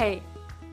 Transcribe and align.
Hey, 0.00 0.22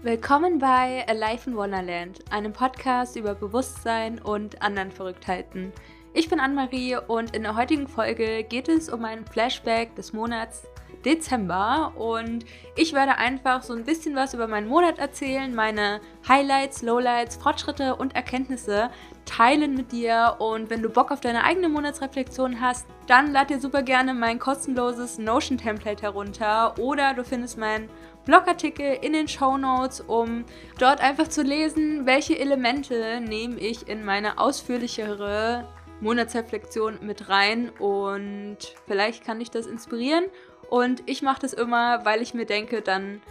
willkommen 0.04 0.60
bei 0.60 1.04
Alive 1.08 1.50
in 1.50 1.58
Wonderland, 1.58 2.20
einem 2.30 2.54
Podcast 2.54 3.16
über 3.16 3.34
Bewusstsein 3.34 4.22
und 4.22 4.62
anderen 4.62 4.92
Verrücktheiten. 4.92 5.74
Ich 6.14 6.30
bin 6.30 6.40
Anne-Marie 6.40 6.98
und 7.08 7.36
in 7.36 7.42
der 7.42 7.56
heutigen 7.56 7.88
Folge 7.88 8.44
geht 8.44 8.70
es 8.70 8.88
um 8.88 9.04
ein 9.04 9.26
Flashback 9.26 9.96
des 9.96 10.14
Monats 10.14 10.68
Dezember 11.06 11.94
und 11.96 12.46
ich 12.76 12.94
werde 12.94 13.18
einfach 13.18 13.64
so 13.64 13.74
ein 13.74 13.84
bisschen 13.84 14.16
was 14.16 14.36
über 14.36 14.48
meinen 14.48 14.68
Monat 14.68 15.00
erzählen, 15.00 15.56
meine 15.56 16.02
Highlights, 16.28 16.84
Lowlights, 16.84 17.38
Fortschritte 17.38 17.96
und 17.96 18.16
Erkenntnisse 18.16 18.92
teilen 19.26 19.74
mit 19.74 19.92
dir 19.92 20.36
und 20.38 20.70
wenn 20.70 20.84
du 20.84 20.90
Bock 20.90 21.12
auf 21.12 21.22
deine 21.22 21.44
eigene 21.44 21.70
Monatsreflexion 21.70 22.62
hast, 22.62 22.86
dann 23.08 23.32
lad 23.32 23.50
dir 23.50 23.60
super 23.60 23.82
gerne 23.82 24.14
mein 24.14 24.38
kostenloses 24.38 25.18
Notion 25.18 25.58
Template 25.58 26.04
herunter 26.04 26.78
oder 26.78 27.16
du 27.16 27.24
findest 27.24 27.58
meinen 27.58 27.90
Blogartikel 28.26 28.98
in 29.02 29.14
den 29.14 29.28
Show 29.28 29.58
Notes, 29.58 30.02
um 30.02 30.46
dort 30.80 31.00
einfach 31.00 31.28
zu 31.28 31.44
lesen, 31.44 32.06
welche 32.06 32.38
Elemente 32.38 33.22
nehme 33.22 33.58
ich 33.60 33.88
in 33.88 34.04
meine 34.04 34.40
ausführlichere 34.40 35.68
Monatsreflexion 36.02 37.00
mit 37.02 37.30
rein 37.30 37.70
und 37.80 38.58
vielleicht 38.88 39.24
kann 39.26 39.40
dich 39.40 39.52
das 39.52 39.68
inspirieren. 39.68 40.26
Und 40.70 41.04
ich 41.06 41.22
mache 41.22 41.42
das 41.42 41.54
immer, 41.54 42.04
weil 42.06 42.22
ich 42.22 42.34
mir 42.34 42.46
denke, 42.46 42.82
dann, 42.82 43.22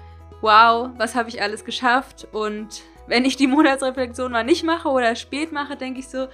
wow, 0.41 0.91
was 0.97 1.15
habe 1.15 1.29
ich 1.29 1.43
alles 1.43 1.65
geschafft? 1.65 2.29
Und 2.33 2.83
wenn 3.07 3.25
ich 3.25 3.37
die 3.37 3.47
Monatsreflexion 3.49 4.33
mal 4.33 4.45
nicht 4.45 4.65
mache 4.65 4.89
oder 4.89 5.15
spät 5.17 5.53
mache, 5.53 5.77
denke 5.77 6.01
ich 6.01 6.09
so, 6.09 6.29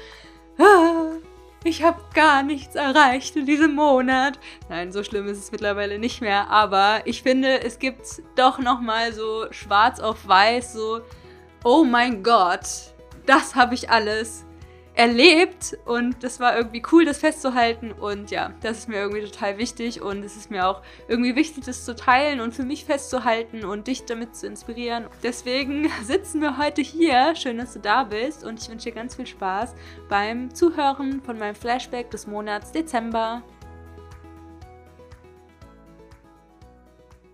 ah, 0.58 1.12
ich 1.64 1.82
habe 1.82 2.00
gar 2.14 2.42
nichts 2.42 2.74
erreicht 2.74 3.37
in 3.37 3.46
diesem 3.46 3.74
Monat. 3.74 4.38
Nein, 4.69 4.92
so 4.92 5.05
schlimm 5.05 5.27
ist 5.28 5.39
es 5.39 5.53
mittlerweile 5.53 5.98
nicht 5.98 6.20
mehr, 6.20 6.48
aber 6.48 7.03
ich 7.05 7.22
finde, 7.22 7.62
es 7.62 7.78
gibt 7.78 8.22
doch 8.36 8.58
noch 8.58 8.80
mal 8.80 9.12
so 9.12 9.47
schwarz 9.53 10.00
auf 10.00 10.27
weiß 10.27 10.72
so 10.72 11.00
oh 11.64 11.84
mein 11.84 12.22
Gott, 12.22 12.94
das 13.27 13.55
habe 13.55 13.75
ich 13.75 13.91
alles 13.91 14.47
erlebt 15.01 15.79
und 15.87 16.23
das 16.23 16.41
war 16.41 16.55
irgendwie 16.59 16.83
cool, 16.93 17.06
das 17.06 17.17
festzuhalten 17.17 17.91
und 17.91 18.31
ja, 18.31 18.53
das 18.61 18.81
ist 18.81 18.89
mir 18.91 18.97
irgendwie 18.97 19.23
total 19.23 19.56
wichtig 19.56 20.03
und 20.03 20.23
es 20.23 20.37
ist 20.37 20.51
mir 20.51 20.67
auch 20.67 20.83
irgendwie 21.09 21.34
wichtig, 21.37 21.65
das 21.65 21.87
zu 21.87 21.97
teilen 21.97 22.41
und 22.41 22.55
für 22.55 22.65
mich 22.65 22.84
festzuhalten 22.84 23.65
und 23.65 23.87
dich 23.87 24.05
damit 24.05 24.37
zu 24.37 24.47
inspirieren. 24.47 25.06
Deswegen 25.23 25.91
sitzen 26.05 26.43
wir 26.43 26.59
heute 26.59 26.83
hier. 26.83 27.34
Schön, 27.34 27.56
dass 27.56 27.73
du 27.73 27.78
da 27.78 28.05
bist 28.05 28.45
und 28.45 28.61
ich 28.61 28.69
wünsche 28.69 28.91
dir 28.91 28.95
ganz 28.95 29.17
viel 29.17 29.27
Spaß 29.27 29.75
beim 30.11 30.55
Zuhören 30.55 31.23
von 31.23 31.39
meinem 31.39 31.55
Flashback 31.55 32.11
des 32.11 32.27
Monats 32.27 32.71
Dezember. 32.73 33.43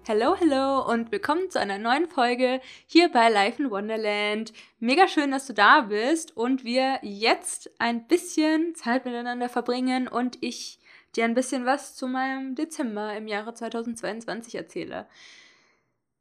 Hello, 0.08 0.36
hello 0.36 0.88
und 0.88 1.10
willkommen 1.10 1.50
zu 1.50 1.58
einer 1.58 1.78
neuen 1.78 2.06
Folge 2.06 2.60
hier 2.86 3.10
bei 3.10 3.28
Life 3.28 3.60
in 3.60 3.72
Wonderland. 3.72 4.52
Mega 4.78 5.08
schön, 5.08 5.32
dass 5.32 5.48
du 5.48 5.52
da 5.52 5.80
bist 5.80 6.36
und 6.36 6.62
wir 6.62 7.00
jetzt 7.02 7.72
ein 7.80 8.06
bisschen 8.06 8.76
Zeit 8.76 9.04
miteinander 9.04 9.48
verbringen 9.48 10.06
und 10.06 10.38
ich 10.42 10.78
dir 11.16 11.24
ein 11.24 11.34
bisschen 11.34 11.66
was 11.66 11.96
zu 11.96 12.06
meinem 12.06 12.54
Dezember 12.54 13.16
im 13.16 13.26
Jahre 13.26 13.52
2022 13.52 14.54
erzähle. 14.54 15.08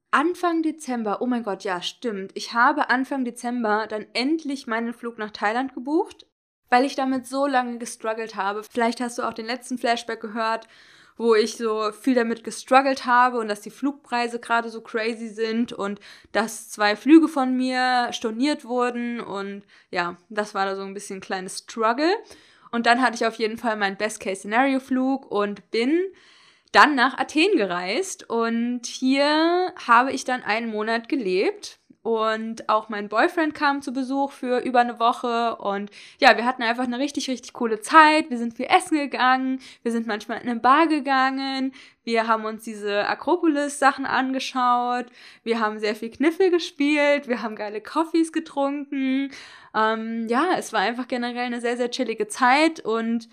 Anfang 0.10 0.64
Dezember, 0.64 1.22
oh 1.22 1.28
mein 1.28 1.44
Gott, 1.44 1.64
ja, 1.64 1.80
stimmt. 1.84 2.32
Ich 2.34 2.54
habe 2.54 2.90
Anfang 2.90 3.24
Dezember 3.24 3.86
dann 3.86 4.08
endlich 4.14 4.66
meinen 4.66 4.96
Flug 4.96 5.20
nach 5.20 5.30
Thailand 5.30 5.76
gebucht, 5.76 6.26
weil 6.72 6.86
ich 6.86 6.96
damit 6.96 7.28
so 7.28 7.46
lange 7.46 7.78
gestruggelt 7.78 8.36
habe. 8.36 8.64
Vielleicht 8.64 9.00
hast 9.00 9.20
du 9.20 9.22
auch 9.22 9.34
den 9.34 9.46
letzten 9.46 9.78
Flashback 9.78 10.22
gehört 10.22 10.68
wo 11.18 11.36
ich 11.36 11.56
so 11.58 11.92
viel 11.92 12.16
damit 12.16 12.44
gestruggelt 12.44 13.06
habe 13.06 13.40
und 13.40 13.48
dass 13.48 13.62
die 13.62 13.70
Flugpreise 13.70 14.40
gerade 14.40 14.70
so 14.70 14.82
crazy 14.82 15.30
sind 15.30 15.72
und 15.72 16.00
dass 16.32 16.70
zwei 16.70 16.96
Flüge 16.96 17.28
von 17.28 17.56
mir 17.56 18.10
storniert 18.12 18.66
wurden. 18.66 19.20
Und 19.20 19.64
ja, 19.92 20.18
das 20.30 20.54
war 20.54 20.66
da 20.66 20.76
so 20.76 20.82
ein 20.82 20.94
bisschen 20.94 21.18
ein 21.18 21.22
kleines 21.22 21.60
Struggle. 21.60 22.14
Und 22.72 22.86
dann 22.86 23.02
hatte 23.02 23.16
ich 23.16 23.26
auf 23.26 23.36
jeden 23.36 23.58
Fall 23.58 23.78
meinen 23.78 23.98
Best-Case-Szenario-Flug 23.98 25.32
und 25.32 25.72
bin 25.72 26.02
dann 26.74 26.96
nach 26.96 27.18
Athen 27.18 27.56
gereist. 27.56 28.30
Und 28.30 28.86
hier 28.86 29.74
habe 29.88 30.12
ich 30.12 30.26
dann 30.26 30.44
einen 30.44 30.70
Monat 30.70 31.08
gelebt 31.08 31.80
und 32.06 32.70
auch 32.70 32.88
mein 32.88 33.10
Boyfriend 33.10 33.56
kam 33.56 33.82
zu 33.82 33.92
Besuch 33.92 34.32
für 34.32 34.60
über 34.60 34.80
eine 34.80 35.00
Woche. 35.00 35.56
Und 35.56 35.90
ja, 36.20 36.38
wir 36.38 36.46
hatten 36.46 36.62
einfach 36.62 36.84
eine 36.84 37.00
richtig, 37.00 37.28
richtig 37.28 37.54
coole 37.54 37.82
Zeit. 37.82 38.30
Wir 38.30 38.38
sind 38.38 38.54
viel 38.54 38.68
essen 38.68 38.96
gegangen. 39.00 39.60
Wir 39.82 39.92
sind 39.92 40.06
manchmal 40.06 40.40
in 40.40 40.48
eine 40.48 40.60
Bar 40.60 40.86
gegangen. 40.86 41.74
Wir 42.04 42.28
haben 42.28 42.46
uns 42.46 42.64
diese 42.64 43.08
Akropolis-Sachen 43.08 44.06
angeschaut. 44.06 45.08
Wir 45.42 45.60
haben 45.60 45.80
sehr 45.80 45.96
viel 45.96 46.12
Kniffel 46.12 46.52
gespielt. 46.52 47.28
Wir 47.28 47.42
haben 47.42 47.56
geile 47.56 47.82
Coffees 47.82 48.32
getrunken. 48.32 49.32
Ähm, 49.74 50.28
ja, 50.28 50.50
es 50.60 50.74
war 50.74 50.82
einfach 50.82 51.08
generell 51.08 51.48
eine 51.48 51.60
sehr, 51.60 51.76
sehr 51.76 51.90
chillige 51.90 52.28
Zeit. 52.28 52.82
Und 52.82 53.30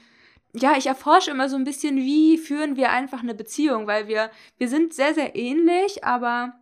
ja, 0.55 0.79
ich 0.79 0.87
erforsche 0.87 1.31
immer 1.31 1.51
so 1.51 1.57
ein 1.57 1.65
bisschen, 1.65 1.97
wie 1.97 2.39
führen 2.39 2.77
wir 2.77 2.89
einfach 2.89 3.23
eine 3.23 3.35
Beziehung, 3.35 3.87
weil 3.87 4.09
wir, 4.09 4.31
wir 4.57 4.69
sind 4.69 4.95
sehr, 4.95 5.13
sehr 5.13 5.37
ähnlich, 5.37 6.05
aber 6.05 6.55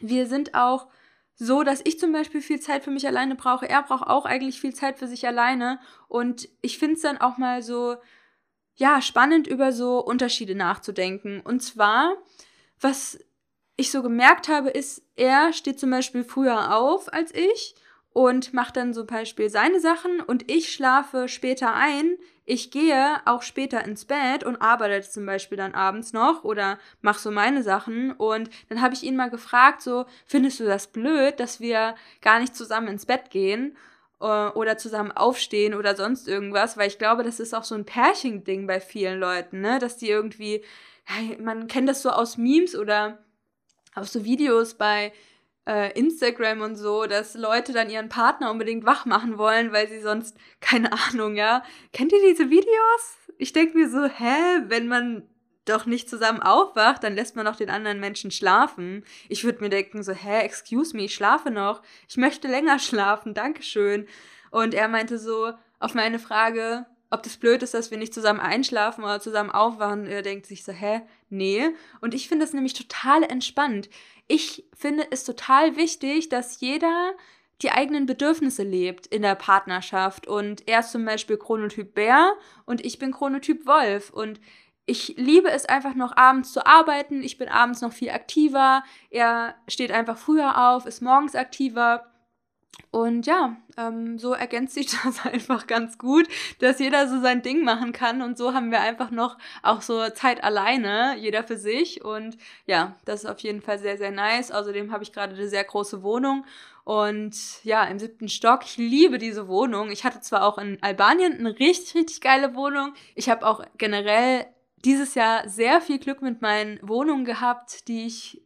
wir 0.00 0.26
sind 0.26 0.54
auch 0.54 0.86
so, 1.34 1.62
dass 1.62 1.80
ich 1.84 1.98
zum 1.98 2.12
Beispiel 2.12 2.40
viel 2.40 2.60
Zeit 2.60 2.84
für 2.84 2.90
mich 2.90 3.06
alleine 3.06 3.34
brauche. 3.34 3.68
Er 3.68 3.82
braucht 3.82 4.06
auch 4.06 4.24
eigentlich 4.24 4.60
viel 4.60 4.74
Zeit 4.74 4.98
für 4.98 5.06
sich 5.06 5.26
alleine. 5.26 5.80
Und 6.08 6.48
ich 6.60 6.78
finde 6.78 6.96
es 6.96 7.02
dann 7.02 7.18
auch 7.18 7.38
mal 7.38 7.62
so, 7.62 7.96
ja, 8.74 9.00
spannend 9.00 9.46
über 9.46 9.72
so 9.72 9.98
Unterschiede 9.98 10.54
nachzudenken. 10.54 11.40
Und 11.40 11.60
zwar, 11.62 12.16
was 12.80 13.18
ich 13.76 13.90
so 13.90 14.02
gemerkt 14.02 14.48
habe, 14.48 14.70
ist, 14.70 15.02
er 15.16 15.52
steht 15.52 15.80
zum 15.80 15.90
Beispiel 15.90 16.24
früher 16.24 16.76
auf 16.76 17.12
als 17.12 17.34
ich 17.34 17.74
und 18.12 18.52
macht 18.52 18.76
dann 18.76 18.92
zum 18.92 19.06
Beispiel 19.06 19.48
seine 19.48 19.80
Sachen 19.80 20.20
und 20.20 20.50
ich 20.50 20.72
schlafe 20.72 21.28
später 21.28 21.74
ein. 21.74 22.16
Ich 22.44 22.70
gehe 22.70 23.20
auch 23.24 23.42
später 23.42 23.84
ins 23.84 24.04
Bett 24.04 24.44
und 24.44 24.60
arbeite 24.60 25.08
zum 25.08 25.24
Beispiel 25.24 25.56
dann 25.56 25.74
abends 25.74 26.12
noch 26.12 26.44
oder 26.44 26.78
mache 27.00 27.20
so 27.20 27.30
meine 27.30 27.62
Sachen. 27.62 28.12
Und 28.12 28.50
dann 28.68 28.82
habe 28.82 28.94
ich 28.94 29.02
ihn 29.02 29.16
mal 29.16 29.30
gefragt, 29.30 29.80
so, 29.80 30.06
findest 30.26 30.60
du 30.60 30.64
das 30.64 30.88
blöd, 30.88 31.40
dass 31.40 31.60
wir 31.60 31.94
gar 32.20 32.40
nicht 32.40 32.54
zusammen 32.56 32.88
ins 32.88 33.06
Bett 33.06 33.30
gehen? 33.30 33.76
Äh, 34.22 34.48
oder 34.50 34.78
zusammen 34.78 35.10
aufstehen 35.12 35.74
oder 35.74 35.96
sonst 35.96 36.28
irgendwas, 36.28 36.76
weil 36.76 36.86
ich 36.86 36.98
glaube, 36.98 37.24
das 37.24 37.40
ist 37.40 37.54
auch 37.54 37.64
so 37.64 37.74
ein 37.74 37.84
Pärchending 37.84 38.66
bei 38.68 38.80
vielen 38.80 39.18
Leuten, 39.18 39.60
ne? 39.60 39.80
Dass 39.80 39.96
die 39.96 40.08
irgendwie, 40.08 40.62
man 41.40 41.66
kennt 41.66 41.88
das 41.88 42.02
so 42.02 42.10
aus 42.10 42.36
Memes 42.36 42.76
oder 42.76 43.18
aus 43.94 44.12
so 44.12 44.24
Videos 44.24 44.74
bei 44.74 45.12
äh, 45.66 45.96
Instagram 45.98 46.60
und 46.60 46.76
so, 46.76 47.06
dass 47.06 47.34
Leute 47.34 47.72
dann 47.72 47.90
ihren 47.90 48.08
Partner 48.08 48.50
unbedingt 48.50 48.84
wach 48.84 49.06
machen 49.06 49.38
wollen, 49.38 49.72
weil 49.72 49.88
sie 49.88 50.00
sonst, 50.00 50.36
keine 50.60 50.90
Ahnung, 50.92 51.36
ja. 51.36 51.62
Kennt 51.92 52.12
ihr 52.12 52.22
diese 52.22 52.50
Videos? 52.50 53.18
Ich 53.38 53.52
denke 53.52 53.76
mir 53.76 53.88
so, 53.88 54.04
hä, 54.04 54.62
wenn 54.66 54.88
man 54.88 55.28
doch 55.64 55.86
nicht 55.86 56.10
zusammen 56.10 56.42
aufwacht, 56.42 57.04
dann 57.04 57.14
lässt 57.14 57.36
man 57.36 57.46
auch 57.46 57.56
den 57.56 57.70
anderen 57.70 58.00
Menschen 58.00 58.32
schlafen. 58.32 59.04
Ich 59.28 59.44
würde 59.44 59.60
mir 59.60 59.70
denken 59.70 60.02
so, 60.02 60.12
hä, 60.12 60.40
excuse 60.40 60.96
me, 60.96 61.04
ich 61.04 61.14
schlafe 61.14 61.50
noch. 61.50 61.82
Ich 62.08 62.16
möchte 62.16 62.48
länger 62.48 62.78
schlafen, 62.80 63.34
dankeschön. 63.34 64.08
Und 64.50 64.74
er 64.74 64.88
meinte 64.88 65.18
so, 65.18 65.52
auf 65.78 65.94
meine 65.94 66.18
Frage, 66.18 66.86
ob 67.12 67.22
das 67.22 67.36
blöd 67.36 67.62
ist, 67.62 67.74
dass 67.74 67.90
wir 67.90 67.98
nicht 67.98 68.14
zusammen 68.14 68.40
einschlafen 68.40 69.04
oder 69.04 69.20
zusammen 69.20 69.50
aufwachen, 69.50 70.06
er 70.06 70.22
denkt 70.22 70.46
sich 70.46 70.64
so, 70.64 70.72
hä, 70.72 71.02
nee. 71.30 71.70
Und 72.00 72.14
ich 72.14 72.28
finde 72.28 72.44
das 72.44 72.54
nämlich 72.54 72.74
total 72.74 73.22
entspannt 73.22 73.88
ich 74.32 74.64
finde 74.74 75.06
es 75.10 75.24
total 75.24 75.76
wichtig, 75.76 76.30
dass 76.30 76.60
jeder 76.60 77.12
die 77.60 77.70
eigenen 77.70 78.06
Bedürfnisse 78.06 78.62
lebt 78.62 79.06
in 79.06 79.22
der 79.22 79.34
Partnerschaft. 79.34 80.26
Und 80.26 80.66
er 80.66 80.80
ist 80.80 80.90
zum 80.90 81.04
Beispiel 81.04 81.36
Chronotyp 81.36 81.94
Bär 81.94 82.32
und 82.64 82.84
ich 82.84 82.98
bin 82.98 83.12
Chronotyp 83.12 83.66
Wolf. 83.66 84.10
Und 84.10 84.40
ich 84.86 85.14
liebe 85.16 85.50
es 85.50 85.66
einfach 85.66 85.94
noch 85.94 86.16
abends 86.16 86.52
zu 86.52 86.66
arbeiten. 86.66 87.22
Ich 87.22 87.38
bin 87.38 87.48
abends 87.48 87.82
noch 87.82 87.92
viel 87.92 88.10
aktiver. 88.10 88.82
Er 89.10 89.54
steht 89.68 89.92
einfach 89.92 90.16
früher 90.16 90.70
auf, 90.70 90.86
ist 90.86 91.02
morgens 91.02 91.34
aktiver. 91.34 92.11
Und 92.90 93.26
ja, 93.26 93.56
ähm, 93.78 94.18
so 94.18 94.34
ergänzt 94.34 94.74
sich 94.74 94.86
das 95.04 95.24
einfach 95.24 95.66
ganz 95.66 95.98
gut, 95.98 96.28
dass 96.58 96.78
jeder 96.78 97.08
so 97.08 97.20
sein 97.20 97.42
Ding 97.42 97.64
machen 97.64 97.92
kann. 97.92 98.22
Und 98.22 98.36
so 98.36 98.52
haben 98.52 98.70
wir 98.70 98.80
einfach 98.80 99.10
noch 99.10 99.38
auch 99.62 99.80
so 99.80 100.08
Zeit 100.10 100.44
alleine, 100.44 101.16
jeder 101.18 101.42
für 101.42 101.56
sich. 101.56 102.04
Und 102.04 102.36
ja, 102.66 102.96
das 103.04 103.24
ist 103.24 103.30
auf 103.30 103.38
jeden 103.40 103.62
Fall 103.62 103.78
sehr, 103.78 103.96
sehr 103.96 104.10
nice. 104.10 104.50
Außerdem 104.50 104.92
habe 104.92 105.04
ich 105.04 105.12
gerade 105.12 105.34
eine 105.34 105.48
sehr 105.48 105.64
große 105.64 106.02
Wohnung. 106.02 106.44
Und 106.84 107.64
ja, 107.64 107.84
im 107.84 107.98
siebten 107.98 108.28
Stock. 108.28 108.60
Ich 108.64 108.76
liebe 108.76 109.18
diese 109.18 109.48
Wohnung. 109.48 109.90
Ich 109.90 110.04
hatte 110.04 110.20
zwar 110.20 110.44
auch 110.44 110.58
in 110.58 110.78
Albanien 110.82 111.38
eine 111.38 111.58
richtig, 111.58 111.94
richtig 111.94 112.20
geile 112.20 112.54
Wohnung. 112.54 112.92
Ich 113.14 113.30
habe 113.30 113.46
auch 113.46 113.64
generell 113.78 114.46
dieses 114.84 115.14
Jahr 115.14 115.48
sehr 115.48 115.80
viel 115.80 115.98
Glück 115.98 116.22
mit 116.22 116.42
meinen 116.42 116.78
Wohnungen 116.82 117.24
gehabt, 117.24 117.86
die 117.88 118.06
ich 118.06 118.42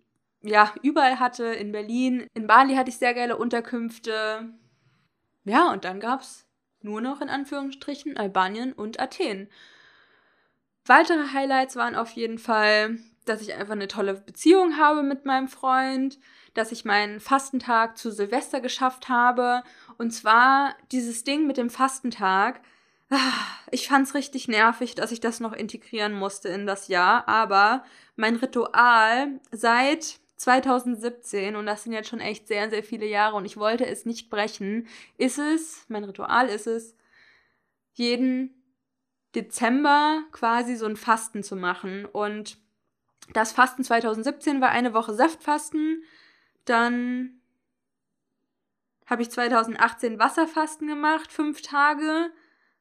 ja, 0.46 0.72
überall 0.82 1.19
hatte, 1.19 1.44
in 1.44 1.72
Berlin. 1.72 2.26
In 2.34 2.46
Bali 2.46 2.75
hatte 2.75 2.90
ich 2.90 2.98
sehr 2.98 3.14
geile 3.14 3.37
Unterkünfte. 3.37 4.52
Ja, 5.44 5.72
und 5.72 5.84
dann 5.84 6.00
gab 6.00 6.20
es 6.20 6.46
nur 6.82 7.00
noch 7.00 7.20
in 7.20 7.28
Anführungsstrichen 7.28 8.16
Albanien 8.16 8.72
und 8.72 9.00
Athen. 9.00 9.48
Weitere 10.84 11.32
Highlights 11.32 11.76
waren 11.76 11.96
auf 11.96 12.10
jeden 12.12 12.38
Fall, 12.38 12.98
dass 13.25 13.43
ich 13.43 13.54
einfach 13.54 13.72
eine 13.72 13.88
tolle 13.88 14.14
Beziehung 14.14 14.76
habe 14.76 15.02
mit 15.02 15.25
meinem 15.25 15.48
Freund, 15.48 16.19
dass 16.54 16.72
ich 16.72 16.84
meinen 16.84 17.20
Fastentag 17.20 17.98
zu 17.98 18.10
Silvester 18.10 18.60
geschafft 18.60 19.08
habe. 19.08 19.62
Und 19.98 20.12
zwar 20.12 20.75
dieses 20.93 21.25
Ding 21.25 21.46
mit 21.46 21.56
dem 21.56 21.70
Fastentag. 21.70 22.60
Ah, 23.10 23.32
ich 23.70 23.88
fand 23.88 24.06
es 24.06 24.14
richtig 24.14 24.48
nervig, 24.48 24.94
dass 24.94 25.12
ich 25.12 25.20
das 25.20 25.40
noch 25.40 25.52
integrieren 25.52 26.12
musste 26.12 26.48
in 26.48 26.66
das 26.66 26.88
Jahr, 26.88 27.28
aber 27.28 27.84
mein 28.16 28.37
Ritual 28.37 29.40
seit 29.52 30.19
2017, 30.37 31.56
und 31.56 31.67
das 31.67 31.85
sind 31.85 31.93
jetzt 31.93 32.09
schon 32.09 32.21
echt 32.21 32.47
sehr, 32.47 32.69
sehr 32.71 32.83
viele 32.83 33.06
Jahre 33.06 33.37
und 33.37 33.44
ich 33.44 33.56
wollte 33.56 33.87
es 33.87 34.05
nicht 34.05 34.31
brechen, 34.31 34.87
ist 35.17 35.38
es, 35.38 35.85
mein 35.88 36.05
Ritual 36.05 36.49
ist 36.49 36.67
es, 36.67 36.94
jeden 37.93 38.62
Dezember 39.35 40.23
quasi 40.33 40.77
so 40.77 40.87
ein 40.87 40.97
Fasten 40.97 41.43
zu 41.43 41.56
machen. 41.56 42.05
Und 42.05 42.59
das 43.33 43.53
Fasten 43.53 43.85
2017 43.85 44.61
war 44.61 44.71
eine 44.71 44.94
Woche 44.94 45.15
Saftfasten, 45.15 46.03
dann 46.65 47.41
habe 49.06 49.23
ich 49.23 49.31
2018 49.31 50.19
Wasserfasten 50.19 50.89
gemacht, 50.89 51.32
fünf 51.32 51.62
Tage. 51.62 52.32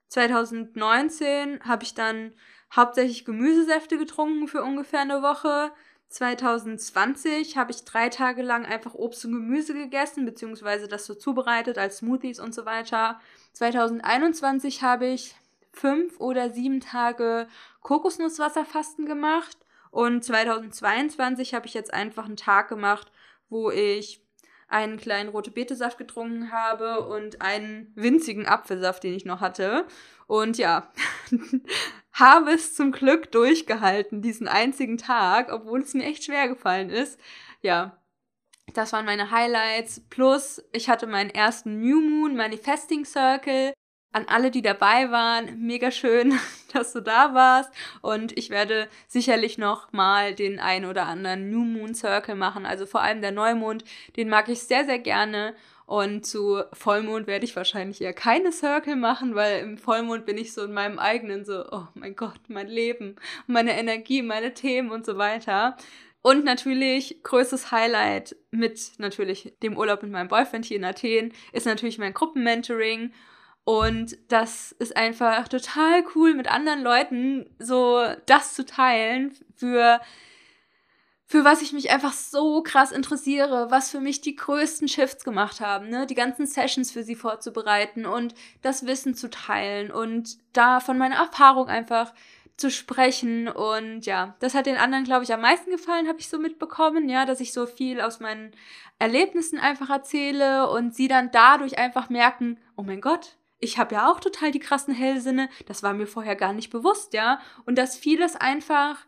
2019 0.07 1.61
habe 1.63 1.83
ich 1.83 1.93
dann 1.93 2.33
hauptsächlich 2.75 3.25
Gemüsesäfte 3.25 3.97
getrunken 3.97 4.47
für 4.47 4.63
ungefähr 4.63 5.01
eine 5.01 5.21
Woche. 5.21 5.71
2020 6.09 7.57
habe 7.57 7.71
ich 7.71 7.83
drei 7.83 8.09
Tage 8.09 8.41
lang 8.41 8.65
einfach 8.65 8.93
Obst 8.93 9.25
und 9.25 9.33
Gemüse 9.33 9.73
gegessen, 9.73 10.25
beziehungsweise 10.25 10.87
das 10.87 11.05
so 11.05 11.13
zubereitet 11.13 11.77
als 11.77 11.97
Smoothies 11.97 12.39
und 12.39 12.53
so 12.53 12.65
weiter. 12.65 13.19
2021 13.53 14.83
habe 14.83 15.07
ich 15.07 15.35
fünf 15.71 16.19
oder 16.19 16.49
sieben 16.49 16.79
Tage 16.79 17.47
Kokosnusswasserfasten 17.81 19.05
gemacht. 19.05 19.57
Und 19.91 20.23
2022 20.23 21.53
habe 21.53 21.67
ich 21.67 21.73
jetzt 21.73 21.93
einfach 21.93 22.25
einen 22.25 22.37
Tag 22.37 22.69
gemacht, 22.69 23.11
wo 23.49 23.71
ich 23.71 24.21
einen 24.67 24.97
kleinen 24.97 25.29
rote 25.29 25.51
Betesaft 25.51 25.97
getrunken 25.97 26.51
habe 26.51 27.07
und 27.07 27.41
einen 27.41 27.91
winzigen 27.95 28.47
Apfelsaft, 28.47 29.03
den 29.03 29.13
ich 29.13 29.25
noch 29.25 29.41
hatte. 29.41 29.85
Und 30.27 30.57
ja, 30.57 30.91
habe 32.13 32.51
es 32.51 32.75
zum 32.75 32.91
Glück 32.91 33.31
durchgehalten, 33.31 34.21
diesen 34.21 34.47
einzigen 34.47 34.97
Tag, 34.97 35.51
obwohl 35.51 35.81
es 35.81 35.93
mir 35.93 36.05
echt 36.05 36.23
schwer 36.23 36.47
gefallen 36.47 36.89
ist. 36.89 37.19
Ja, 37.61 37.97
das 38.73 38.93
waren 38.93 39.05
meine 39.05 39.31
Highlights. 39.31 40.01
Plus, 40.09 40.63
ich 40.71 40.89
hatte 40.89 41.07
meinen 41.07 41.29
ersten 41.29 41.81
New 41.81 42.01
Moon 42.01 42.35
Manifesting 42.35 43.05
Circle 43.05 43.73
an 44.15 44.25
alle, 44.29 44.49
die 44.49 44.61
dabei 44.61 45.11
waren, 45.11 45.59
mega 45.59 45.91
schön, 45.91 46.39
dass 46.73 46.93
du 46.93 47.01
da 47.01 47.33
warst. 47.33 47.69
Und 48.01 48.37
ich 48.37 48.49
werde 48.49 48.87
sicherlich 49.07 49.57
noch 49.57 49.91
mal 49.91 50.33
den 50.33 50.59
ein 50.59 50.85
oder 50.85 51.05
anderen 51.05 51.49
New 51.49 51.65
Moon 51.65 51.93
Circle 51.93 52.35
machen. 52.35 52.65
Also 52.65 52.85
vor 52.85 53.01
allem 53.01 53.21
der 53.21 53.33
Neumond, 53.33 53.83
den 54.15 54.29
mag 54.29 54.47
ich 54.47 54.61
sehr, 54.63 54.85
sehr 54.85 54.99
gerne. 54.99 55.53
Und 55.85 56.25
zu 56.25 56.63
Vollmond 56.73 57.27
werde 57.27 57.45
ich 57.45 57.55
wahrscheinlich 57.55 58.01
eher 58.01 58.13
keine 58.13 58.51
Circle 58.51 58.95
machen, 58.95 59.35
weil 59.35 59.61
im 59.61 59.77
Vollmond 59.77 60.25
bin 60.25 60.37
ich 60.37 60.53
so 60.53 60.63
in 60.63 60.73
meinem 60.73 60.97
eigenen 60.97 61.45
so, 61.45 61.63
oh 61.71 61.87
mein 61.93 62.15
Gott, 62.15 62.39
mein 62.47 62.67
Leben, 62.67 63.17
meine 63.45 63.77
Energie, 63.77 64.23
meine 64.23 64.53
Themen 64.53 64.89
und 64.91 65.05
so 65.05 65.17
weiter. 65.17 65.77
Und 66.23 66.43
natürlich 66.43 67.21
größtes 67.21 67.71
Highlight 67.71 68.35
mit 68.49 68.93
natürlich 68.97 69.53
dem 69.61 69.77
Urlaub 69.77 70.01
mit 70.01 70.11
meinem 70.11 70.27
Boyfriend 70.27 70.65
hier 70.65 70.77
in 70.77 70.83
Athen 70.83 71.31
ist 71.51 71.67
natürlich 71.67 71.99
mein 71.99 72.15
Gruppenmentoring. 72.15 73.13
Und 73.63 74.17
das 74.27 74.71
ist 74.71 74.97
einfach 74.97 75.47
total 75.47 76.03
cool, 76.15 76.33
mit 76.33 76.49
anderen 76.49 76.81
Leuten 76.81 77.55
so 77.59 78.03
das 78.25 78.55
zu 78.55 78.65
teilen, 78.65 79.35
für, 79.55 79.99
für 81.27 81.43
was 81.43 81.61
ich 81.61 81.73
mich 81.73 81.91
einfach 81.91 82.13
so 82.13 82.61
krass 82.61 82.91
interessiere, 82.91 83.71
was 83.71 83.89
für 83.89 83.99
mich 83.99 84.21
die 84.21 84.35
größten 84.35 84.87
Shifts 84.87 85.23
gemacht 85.23 85.59
haben, 85.59 85.89
ne? 85.89 86.05
Die 86.05 86.15
ganzen 86.15 86.45
Sessions 86.45 86.91
für 86.91 87.03
sie 87.03 87.15
vorzubereiten 87.15 88.05
und 88.05 88.35
das 88.61 88.85
Wissen 88.85 89.15
zu 89.15 89.29
teilen 89.29 89.91
und 89.91 90.37
da 90.53 90.79
von 90.79 90.97
meiner 90.97 91.15
Erfahrung 91.15 91.67
einfach 91.67 92.13
zu 92.57 92.71
sprechen 92.71 93.49
und 93.49 94.05
ja, 94.05 94.35
das 94.39 94.53
hat 94.53 94.65
den 94.65 94.77
anderen, 94.77 95.03
glaube 95.03 95.23
ich, 95.23 95.33
am 95.33 95.41
meisten 95.41 95.71
gefallen, 95.71 96.07
habe 96.07 96.19
ich 96.19 96.29
so 96.29 96.39
mitbekommen, 96.39 97.09
ja, 97.09 97.25
dass 97.25 97.41
ich 97.41 97.51
so 97.51 97.65
viel 97.65 97.99
aus 97.99 98.19
meinen 98.19 98.51
Erlebnissen 98.97 99.59
einfach 99.59 99.89
erzähle 99.89 100.69
und 100.69 100.95
sie 100.95 101.09
dann 101.09 101.31
dadurch 101.31 101.77
einfach 101.77 102.09
merken, 102.09 102.57
oh 102.77 102.83
mein 102.83 103.01
Gott, 103.01 103.35
ich 103.59 103.77
habe 103.77 103.95
ja 103.95 104.09
auch 104.09 104.19
total 104.19 104.51
die 104.51 104.59
krassen 104.59 104.93
Hellsinne, 104.93 105.49
das 105.65 105.83
war 105.83 105.93
mir 105.93 106.07
vorher 106.07 106.35
gar 106.35 106.53
nicht 106.53 106.69
bewusst, 106.69 107.13
ja. 107.13 107.39
Und 107.65 107.77
dass 107.77 107.97
vieles 107.97 108.35
einfach 108.35 109.05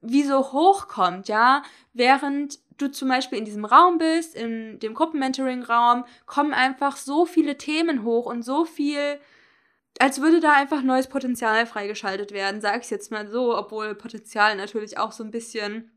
wie 0.00 0.24
so 0.24 0.52
hochkommt, 0.52 1.28
ja, 1.28 1.62
während 1.92 2.58
du 2.78 2.90
zum 2.90 3.08
Beispiel 3.08 3.38
in 3.38 3.44
diesem 3.44 3.64
Raum 3.64 3.98
bist, 3.98 4.34
in 4.34 4.78
dem 4.80 4.94
Gruppenmentoring-Raum, 4.94 6.04
kommen 6.26 6.52
einfach 6.52 6.96
so 6.96 7.26
viele 7.26 7.56
Themen 7.56 8.02
hoch 8.02 8.26
und 8.26 8.42
so 8.42 8.64
viel, 8.64 9.20
als 9.98 10.20
würde 10.20 10.40
da 10.40 10.52
einfach 10.52 10.82
neues 10.82 11.06
Potenzial 11.06 11.66
freigeschaltet 11.66 12.32
werden, 12.32 12.60
sag 12.60 12.82
ich 12.82 12.90
jetzt 12.90 13.12
mal 13.12 13.28
so, 13.28 13.56
obwohl 13.56 13.94
Potenzial 13.94 14.56
natürlich 14.56 14.98
auch 14.98 15.12
so 15.12 15.22
ein 15.22 15.30
bisschen 15.30 15.91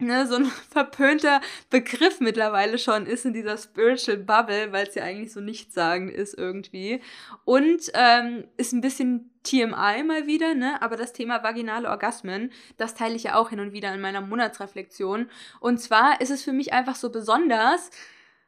ne, 0.00 0.26
so 0.26 0.36
ein 0.36 0.46
verpönter 0.70 1.40
Begriff 1.70 2.20
mittlerweile 2.20 2.78
schon 2.78 3.06
ist 3.06 3.24
in 3.24 3.32
dieser 3.32 3.56
Spiritual 3.56 4.18
Bubble, 4.18 4.72
weil 4.72 4.86
es 4.86 4.94
ja 4.94 5.04
eigentlich 5.04 5.32
so 5.32 5.40
nichtssagend 5.40 6.12
ist 6.12 6.36
irgendwie. 6.36 7.00
Und 7.44 7.90
ähm, 7.94 8.44
ist 8.56 8.72
ein 8.72 8.80
bisschen 8.80 9.30
TMI 9.42 10.02
mal 10.04 10.26
wieder, 10.26 10.54
ne? 10.54 10.80
Aber 10.82 10.96
das 10.96 11.12
Thema 11.12 11.42
vaginale 11.42 11.88
Orgasmen, 11.88 12.52
das 12.76 12.94
teile 12.94 13.16
ich 13.16 13.24
ja 13.24 13.36
auch 13.36 13.50
hin 13.50 13.60
und 13.60 13.72
wieder 13.72 13.92
in 13.94 14.00
meiner 14.00 14.20
Monatsreflexion. 14.20 15.30
Und 15.60 15.78
zwar 15.78 16.20
ist 16.20 16.30
es 16.30 16.42
für 16.42 16.52
mich 16.52 16.72
einfach 16.72 16.96
so 16.96 17.10
besonders, 17.10 17.90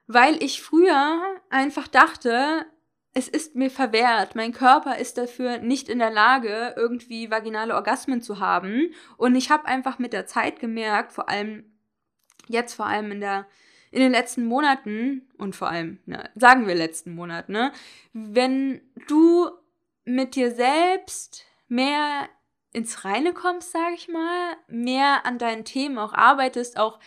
weil 0.06 0.42
ich 0.42 0.62
früher 0.62 1.20
einfach 1.50 1.88
dachte, 1.88 2.66
es 3.14 3.28
ist 3.28 3.54
mir 3.54 3.70
verwehrt. 3.70 4.34
Mein 4.34 4.52
Körper 4.52 4.98
ist 4.98 5.18
dafür 5.18 5.58
nicht 5.58 5.88
in 5.88 5.98
der 5.98 6.10
Lage, 6.10 6.74
irgendwie 6.76 7.30
vaginale 7.30 7.74
Orgasmen 7.74 8.22
zu 8.22 8.40
haben. 8.40 8.94
Und 9.16 9.34
ich 9.34 9.50
habe 9.50 9.66
einfach 9.66 9.98
mit 9.98 10.12
der 10.12 10.26
Zeit 10.26 10.60
gemerkt, 10.60 11.12
vor 11.12 11.28
allem 11.28 11.64
jetzt, 12.48 12.74
vor 12.74 12.86
allem 12.86 13.12
in 13.12 13.20
der 13.20 13.46
in 13.90 14.00
den 14.00 14.12
letzten 14.12 14.46
Monaten 14.46 15.28
und 15.36 15.54
vor 15.54 15.68
allem, 15.68 15.98
ne, 16.06 16.30
sagen 16.34 16.66
wir 16.66 16.74
letzten 16.74 17.14
Monat, 17.14 17.50
ne, 17.50 17.72
wenn 18.14 18.80
du 19.06 19.50
mit 20.06 20.34
dir 20.34 20.50
selbst 20.50 21.44
mehr 21.68 22.28
ins 22.72 23.04
Reine 23.04 23.34
kommst, 23.34 23.70
sage 23.70 23.94
ich 23.94 24.08
mal, 24.08 24.56
mehr 24.66 25.26
an 25.26 25.36
deinen 25.38 25.66
Themen 25.66 25.98
auch 25.98 26.14
arbeitest, 26.14 26.78
auch 26.78 26.98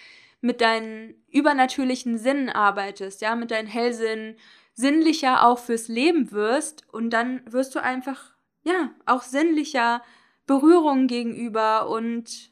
mit 0.41 0.61
deinen 0.61 1.15
übernatürlichen 1.31 2.19
Sinnen 2.19 2.49
arbeitest, 2.49 3.21
ja, 3.21 3.35
mit 3.35 3.49
deinen 3.49 3.67
Hellsinn, 3.67 4.35
sinnlicher 4.75 5.45
auch 5.45 5.59
fürs 5.59 5.87
Leben 5.87 6.31
wirst 6.31 6.83
und 6.91 7.09
dann 7.09 7.41
wirst 7.51 7.73
du 7.75 7.81
einfach, 7.81 8.35
ja, 8.63 8.91
auch 9.05 9.23
sinnlicher 9.23 10.03
Berührungen 10.45 11.07
gegenüber 11.07 11.89
und 11.89 12.51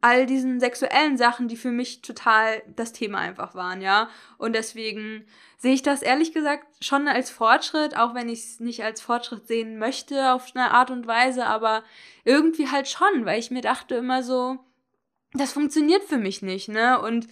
all 0.00 0.26
diesen 0.26 0.60
sexuellen 0.60 1.16
Sachen, 1.16 1.48
die 1.48 1.56
für 1.56 1.70
mich 1.70 2.02
total 2.02 2.62
das 2.76 2.92
Thema 2.92 3.18
einfach 3.18 3.54
waren, 3.54 3.80
ja. 3.80 4.08
Und 4.38 4.54
deswegen 4.54 5.24
sehe 5.56 5.72
ich 5.72 5.82
das 5.82 6.02
ehrlich 6.02 6.32
gesagt 6.32 6.66
schon 6.84 7.08
als 7.08 7.30
Fortschritt, 7.30 7.96
auch 7.96 8.14
wenn 8.14 8.28
ich 8.28 8.40
es 8.40 8.60
nicht 8.60 8.84
als 8.84 9.00
Fortschritt 9.00 9.46
sehen 9.46 9.78
möchte 9.78 10.32
auf 10.32 10.52
eine 10.54 10.72
Art 10.72 10.90
und 10.90 11.06
Weise, 11.06 11.46
aber 11.46 11.82
irgendwie 12.24 12.68
halt 12.68 12.88
schon, 12.88 13.24
weil 13.24 13.38
ich 13.38 13.50
mir 13.50 13.62
dachte 13.62 13.94
immer 13.94 14.22
so, 14.22 14.58
das 15.32 15.52
funktioniert 15.52 16.04
für 16.04 16.18
mich 16.18 16.42
nicht, 16.42 16.68
ne? 16.68 17.00
Und 17.00 17.26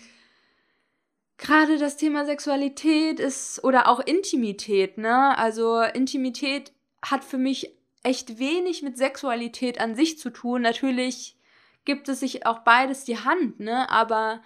gerade 1.39 1.79
das 1.79 1.97
Thema 1.97 2.25
Sexualität 2.25 3.21
ist 3.21 3.63
oder 3.65 3.89
auch 3.89 4.01
Intimität, 4.01 4.99
ne? 4.99 5.37
Also 5.37 5.83
Intimität 5.83 6.73
hat 7.03 7.25
für 7.25 7.39
mich 7.39 7.77
echt 8.03 8.39
wenig 8.39 8.83
mit 8.83 8.97
Sexualität 8.97 9.81
an 9.81 9.95
sich 9.95 10.19
zu 10.19 10.31
tun. 10.31 10.63
Natürlich 10.63 11.37
gibt 11.85 12.09
es 12.09 12.21
sich 12.21 12.47
auch 12.47 12.61
beides 12.61 13.05
die 13.05 13.19
Hand, 13.19 13.61
ne? 13.61 13.91
Aber 13.91 14.43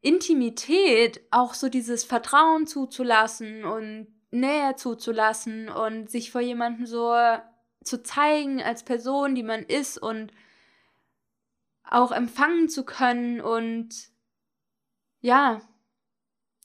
Intimität, 0.00 1.20
auch 1.30 1.54
so 1.54 1.68
dieses 1.68 2.04
Vertrauen 2.04 2.66
zuzulassen 2.66 3.64
und 3.64 4.08
Nähe 4.30 4.76
zuzulassen 4.76 5.68
und 5.68 6.10
sich 6.10 6.30
vor 6.30 6.40
jemandem 6.40 6.86
so 6.86 7.14
zu 7.82 8.02
zeigen 8.02 8.62
als 8.62 8.84
Person, 8.84 9.34
die 9.34 9.42
man 9.42 9.62
ist 9.62 9.98
und 9.98 10.32
auch 11.88 12.12
empfangen 12.12 12.68
zu 12.68 12.84
können 12.84 13.40
und 13.40 14.10
ja, 15.20 15.60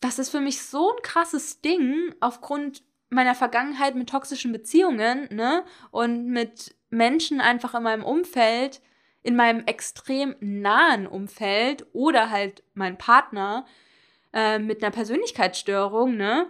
das 0.02 0.20
ist 0.20 0.30
für 0.30 0.42
mich 0.42 0.62
so 0.62 0.92
ein 0.92 1.02
krasses 1.04 1.62
Ding 1.62 2.14
aufgrund 2.20 2.84
meiner 3.10 3.36
Vergangenheit 3.36 3.96
mit 3.96 4.10
toxischen 4.10 4.52
Beziehungen, 4.52 5.30
ne? 5.32 5.64
Und 5.92 6.26
mit 6.26 6.76
Menschen 6.90 7.40
einfach 7.40 7.76
in 7.76 7.84
meinem 7.84 8.04
Umfeld, 8.04 8.82
in 9.22 9.36
meinem 9.36 9.66
extrem 9.66 10.36
nahen 10.40 11.08
Umfeld 11.08 11.86
oder 11.94 12.32
halt 12.32 12.64
mein 12.74 12.98
Partner 12.98 13.66
äh, 14.34 14.60
mit 14.60 14.84
einer 14.84 14.92
Persönlichkeitsstörung, 14.92 16.18
ne? 16.18 16.50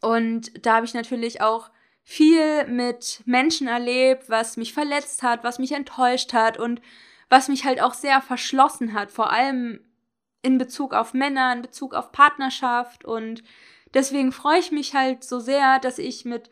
Und 0.00 0.64
da 0.64 0.76
habe 0.76 0.86
ich 0.86 0.94
natürlich 0.94 1.40
auch 1.40 1.70
viel 2.02 2.66
mit 2.66 3.22
Menschen 3.26 3.66
erlebt, 3.66 4.28
was 4.28 4.56
mich 4.56 4.72
verletzt 4.72 5.22
hat, 5.22 5.44
was 5.44 5.58
mich 5.58 5.72
enttäuscht 5.72 6.32
hat 6.32 6.58
und 6.58 6.80
was 7.28 7.48
mich 7.48 7.64
halt 7.64 7.80
auch 7.80 7.94
sehr 7.94 8.20
verschlossen 8.20 8.92
hat, 8.92 9.10
vor 9.10 9.30
allem 9.32 9.80
in 10.42 10.58
Bezug 10.58 10.94
auf 10.94 11.14
Männer, 11.14 11.52
in 11.52 11.62
Bezug 11.62 11.94
auf 11.94 12.12
Partnerschaft. 12.12 13.04
Und 13.04 13.42
deswegen 13.94 14.32
freue 14.32 14.58
ich 14.58 14.72
mich 14.72 14.94
halt 14.94 15.24
so 15.24 15.40
sehr, 15.40 15.78
dass 15.78 15.98
ich 15.98 16.24
mit 16.24 16.50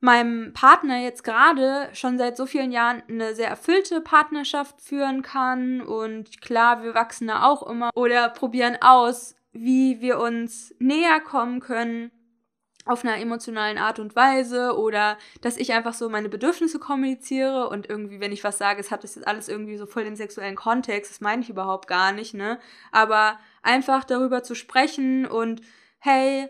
meinem 0.00 0.52
Partner 0.52 0.98
jetzt 0.98 1.22
gerade 1.22 1.88
schon 1.92 2.18
seit 2.18 2.36
so 2.36 2.46
vielen 2.46 2.72
Jahren 2.72 3.02
eine 3.08 3.34
sehr 3.34 3.48
erfüllte 3.48 4.00
Partnerschaft 4.00 4.80
führen 4.80 5.22
kann. 5.22 5.80
Und 5.80 6.40
klar, 6.40 6.82
wir 6.82 6.94
wachsen 6.94 7.28
da 7.28 7.44
auch 7.44 7.62
immer 7.62 7.90
oder 7.94 8.28
probieren 8.30 8.76
aus, 8.80 9.36
wie 9.52 10.00
wir 10.00 10.18
uns 10.18 10.74
näher 10.78 11.20
kommen 11.20 11.60
können 11.60 12.10
auf 12.84 13.04
einer 13.04 13.18
emotionalen 13.18 13.78
Art 13.78 13.98
und 13.98 14.16
Weise 14.16 14.76
oder 14.76 15.16
dass 15.40 15.56
ich 15.56 15.72
einfach 15.72 15.94
so 15.94 16.08
meine 16.08 16.28
Bedürfnisse 16.28 16.78
kommuniziere 16.78 17.68
und 17.68 17.88
irgendwie, 17.88 18.20
wenn 18.20 18.32
ich 18.32 18.42
was 18.42 18.58
sage, 18.58 18.80
es 18.80 18.90
hat 18.90 19.04
das 19.04 19.14
jetzt 19.14 19.26
alles 19.26 19.48
irgendwie 19.48 19.76
so 19.76 19.86
voll 19.86 20.04
den 20.04 20.16
sexuellen 20.16 20.56
Kontext, 20.56 21.10
das 21.10 21.20
meine 21.20 21.42
ich 21.42 21.50
überhaupt 21.50 21.86
gar 21.86 22.12
nicht, 22.12 22.34
ne? 22.34 22.58
Aber 22.90 23.38
einfach 23.62 24.04
darüber 24.04 24.42
zu 24.42 24.54
sprechen 24.54 25.26
und 25.26 25.60
hey, 25.98 26.48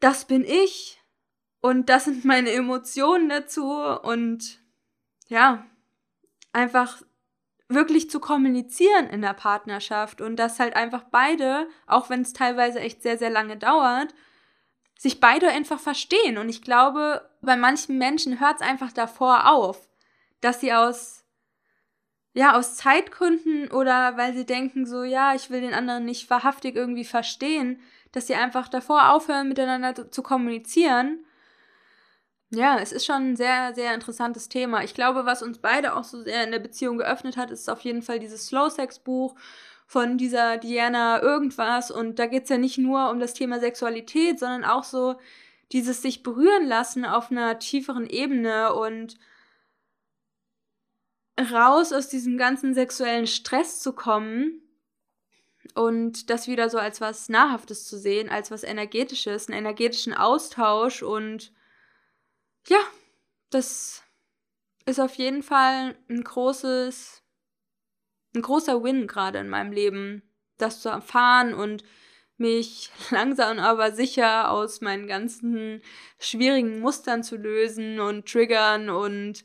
das 0.00 0.24
bin 0.24 0.44
ich 0.44 1.00
und 1.60 1.90
das 1.90 2.04
sind 2.06 2.24
meine 2.24 2.50
Emotionen 2.50 3.28
dazu 3.28 3.70
und 3.74 4.60
ja, 5.28 5.66
einfach 6.52 7.02
wirklich 7.68 8.10
zu 8.10 8.20
kommunizieren 8.20 9.08
in 9.08 9.22
der 9.22 9.34
Partnerschaft 9.34 10.20
und 10.20 10.36
dass 10.36 10.58
halt 10.58 10.74
einfach 10.76 11.04
beide, 11.10 11.68
auch 11.86 12.10
wenn 12.10 12.22
es 12.22 12.32
teilweise 12.32 12.80
echt 12.80 13.02
sehr, 13.02 13.18
sehr 13.18 13.30
lange 13.30 13.56
dauert, 13.56 14.14
sich 15.02 15.18
beide 15.18 15.48
einfach 15.48 15.80
verstehen. 15.80 16.38
Und 16.38 16.48
ich 16.48 16.62
glaube, 16.62 17.28
bei 17.40 17.56
manchen 17.56 17.98
Menschen 17.98 18.38
hört 18.38 18.60
es 18.60 18.62
einfach 18.62 18.92
davor 18.92 19.50
auf, 19.50 19.88
dass 20.40 20.60
sie 20.60 20.72
aus, 20.72 21.24
ja, 22.34 22.54
aus 22.56 22.76
Zeitgründen 22.76 23.68
oder 23.72 24.16
weil 24.16 24.32
sie 24.32 24.46
denken 24.46 24.86
so, 24.86 25.02
ja, 25.02 25.34
ich 25.34 25.50
will 25.50 25.60
den 25.60 25.74
anderen 25.74 26.04
nicht 26.04 26.30
wahrhaftig 26.30 26.76
irgendwie 26.76 27.04
verstehen, 27.04 27.80
dass 28.12 28.28
sie 28.28 28.36
einfach 28.36 28.68
davor 28.68 29.10
aufhören, 29.10 29.48
miteinander 29.48 30.08
zu 30.08 30.22
kommunizieren. 30.22 31.24
Ja, 32.50 32.78
es 32.78 32.92
ist 32.92 33.04
schon 33.04 33.32
ein 33.32 33.36
sehr, 33.36 33.74
sehr 33.74 33.94
interessantes 33.94 34.48
Thema. 34.48 34.84
Ich 34.84 34.94
glaube, 34.94 35.26
was 35.26 35.42
uns 35.42 35.58
beide 35.58 35.96
auch 35.96 36.04
so 36.04 36.22
sehr 36.22 36.44
in 36.44 36.52
der 36.52 36.60
Beziehung 36.60 36.98
geöffnet 36.98 37.36
hat, 37.36 37.50
ist 37.50 37.68
auf 37.68 37.80
jeden 37.80 38.02
Fall 38.02 38.20
dieses 38.20 38.46
Slow 38.46 38.70
Sex 38.70 39.00
Buch 39.00 39.34
von 39.92 40.16
dieser 40.16 40.56
Diana 40.56 41.20
irgendwas. 41.22 41.90
Und 41.90 42.18
da 42.18 42.26
geht 42.26 42.44
es 42.44 42.48
ja 42.48 42.56
nicht 42.56 42.78
nur 42.78 43.10
um 43.10 43.20
das 43.20 43.34
Thema 43.34 43.60
Sexualität, 43.60 44.38
sondern 44.38 44.64
auch 44.64 44.84
so 44.84 45.16
dieses 45.70 46.00
sich 46.00 46.22
berühren 46.22 46.66
lassen 46.66 47.04
auf 47.04 47.30
einer 47.30 47.58
tieferen 47.58 48.06
Ebene 48.06 48.72
und 48.72 49.18
raus 51.38 51.92
aus 51.92 52.08
diesem 52.08 52.38
ganzen 52.38 52.72
sexuellen 52.72 53.26
Stress 53.26 53.80
zu 53.80 53.92
kommen 53.92 54.62
und 55.74 56.30
das 56.30 56.48
wieder 56.48 56.70
so 56.70 56.78
als 56.78 57.02
was 57.02 57.28
Nahrhaftes 57.28 57.86
zu 57.86 57.98
sehen, 57.98 58.30
als 58.30 58.50
was 58.50 58.62
Energetisches, 58.62 59.48
einen 59.48 59.58
energetischen 59.58 60.14
Austausch 60.14 61.02
und 61.02 61.52
ja, 62.66 62.80
das 63.50 64.02
ist 64.86 65.00
auf 65.00 65.16
jeden 65.16 65.42
Fall 65.42 65.96
ein 66.08 66.24
großes 66.24 67.21
ein 68.34 68.42
großer 68.42 68.82
Win 68.82 69.06
gerade 69.06 69.38
in 69.38 69.48
meinem 69.48 69.72
Leben, 69.72 70.22
das 70.58 70.80
zu 70.80 70.88
erfahren 70.88 71.54
und 71.54 71.84
mich 72.38 72.90
langsam 73.10 73.58
aber 73.58 73.92
sicher 73.92 74.50
aus 74.50 74.80
meinen 74.80 75.06
ganzen 75.06 75.82
schwierigen 76.18 76.80
Mustern 76.80 77.22
zu 77.22 77.36
lösen 77.36 78.00
und 78.00 78.30
Triggern 78.30 78.90
und 78.90 79.44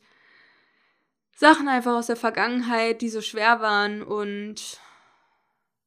Sachen 1.36 1.68
einfach 1.68 1.94
aus 1.96 2.08
der 2.08 2.16
Vergangenheit, 2.16 3.02
die 3.02 3.10
so 3.10 3.22
schwer 3.22 3.62
waren 3.62 4.02
und 4.02 4.80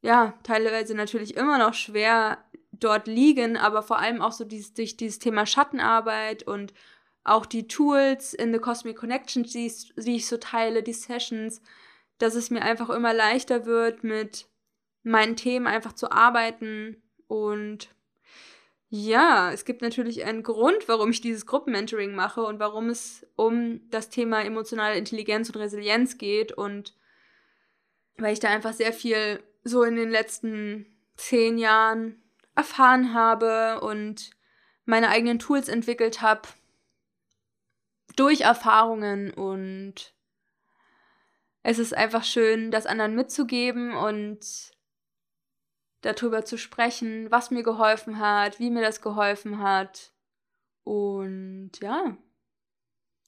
ja, 0.02 0.35
teilweise 0.45 0.95
natürlich 0.95 1.37
immer 1.37 1.59
noch 1.59 1.75
schwer 1.75 2.38
dort 2.73 3.07
liegen, 3.07 3.57
aber 3.57 3.83
vor 3.83 3.99
allem 3.99 4.23
auch 4.23 4.33
so 4.33 4.45
dieses, 4.45 4.73
durch 4.75 4.97
dieses 4.97 5.19
Thema 5.19 5.47
Schattenarbeit 5.47 6.45
und 6.45 6.73
auch 7.25 7.45
die 7.45 7.66
Tools 7.66 8.33
in 8.33 8.52
The 8.52 8.61
Cosmic 8.61 8.97
Connections, 8.97 9.52
die 9.52 9.71
die 9.97 10.16
ich 10.16 10.26
so 10.26 10.38
teile, 10.38 10.83
die 10.83 10.95
Sessions, 10.95 11.61
dass 12.21 12.35
es 12.35 12.50
mir 12.50 12.62
einfach 12.62 12.91
immer 12.91 13.15
leichter 13.15 13.67
wird, 13.67 14.05
mit 14.05 14.47
meinen 15.03 15.37
Themen 15.37 15.67
einfach 15.67 15.95
zu 15.95 16.12
arbeiten. 16.12 17.03
Und 17.27 17.89
ja, 18.91 19.50
es 19.53 19.65
gibt 19.65 19.83
natürlich 19.83 20.25
einen 20.25 20.43
Grund, 20.43 20.87
warum 20.87 21.11
ich 21.11 21.21
dieses 21.21 21.47
Gruppenmentoring 21.47 22.15
mache 22.15 22.43
und 22.43 22.59
warum 22.61 22.91
es 22.91 23.27
um 23.37 23.89
das 23.91 24.11
Thema 24.11 24.43
emotionale 24.43 24.99
Intelligenz 24.99 25.49
und 25.49 25.57
Resilienz 25.57 26.19
geht. 26.19 26.53
Und 26.53 26.95
weil 28.19 28.35
ich 28.35 28.41
da 28.41 28.49
einfach 28.49 28.75
sehr 28.75 28.93
viel 28.93 29.43
so 29.65 29.83
in 29.83 29.97
den 29.97 30.11
letzten 30.11 30.87
zehn 31.17 31.57
Jahren 31.57 32.23
erfahren 32.55 33.15
habe 33.15 33.81
und 33.81 34.31
meine 34.85 35.09
eigenen 35.09 35.39
Tools 35.39 35.69
entwickelt 35.69 36.21
habe 36.21 36.43
durch 38.17 38.43
Erfahrungen 38.43 39.33
und 39.33 40.12
es 41.62 41.79
ist 41.79 41.95
einfach 41.97 42.25
schön, 42.25 42.71
das 42.71 42.87
anderen 42.87 43.14
mitzugeben 43.14 43.95
und 43.95 44.73
darüber 46.00 46.45
zu 46.45 46.57
sprechen, 46.57 47.31
was 47.31 47.50
mir 47.50 47.62
geholfen 47.62 48.19
hat, 48.19 48.59
wie 48.59 48.71
mir 48.71 48.83
das 48.83 49.02
geholfen 49.02 49.61
hat. 49.62 50.12
Und 50.85 51.73
ja, 51.81 52.17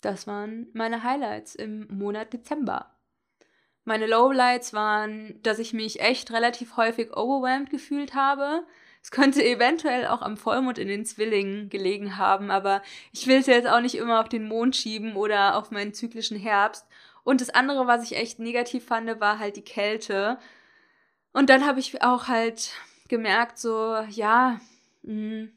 das 0.01 0.27
waren 0.27 0.69
meine 0.73 1.03
Highlights 1.03 1.55
im 1.55 1.87
Monat 1.89 2.33
Dezember. 2.33 2.97
Meine 3.85 4.07
Lowlights 4.07 4.73
waren, 4.73 5.41
dass 5.43 5.59
ich 5.59 5.73
mich 5.73 6.01
echt 6.01 6.33
relativ 6.33 6.77
häufig 6.77 7.17
overwhelmed 7.17 7.69
gefühlt 7.69 8.15
habe. 8.15 8.65
Es 9.03 9.11
könnte 9.11 9.45
eventuell 9.45 10.07
auch 10.07 10.23
am 10.23 10.37
Vollmond 10.37 10.79
in 10.79 10.87
den 10.87 11.05
Zwillingen 11.05 11.69
gelegen 11.69 12.17
haben, 12.17 12.53
aber 12.53 12.83
ich 13.13 13.27
will 13.27 13.39
es 13.39 13.47
jetzt 13.47 13.69
auch 13.69 13.81
nicht 13.81 13.97
immer 13.97 14.21
auf 14.21 14.29
den 14.29 14.47
Mond 14.47 14.77
schieben 14.77 15.17
oder 15.17 15.57
auf 15.57 15.73
meinen 15.73 15.93
zyklischen 15.93 16.39
Herbst. 16.39 16.87
Und 17.25 17.41
das 17.41 17.51
andere, 17.51 17.87
was 17.87 18.03
ich 18.05 18.17
echt 18.17 18.39
negativ 18.39 18.87
fand, 18.87 19.21
war 19.21 19.39
halt 19.39 19.57
die 19.57 19.65
Kälte. 19.65 20.39
Und 21.33 21.51
dann 21.51 21.67
habe 21.67 21.81
ich 21.81 22.03
auch 22.03 22.29
halt 22.29 22.73
gemerkt, 23.09 23.59
so, 23.59 23.97
ja, 24.11 24.61
mh, 25.03 25.13
hm, 25.13 25.53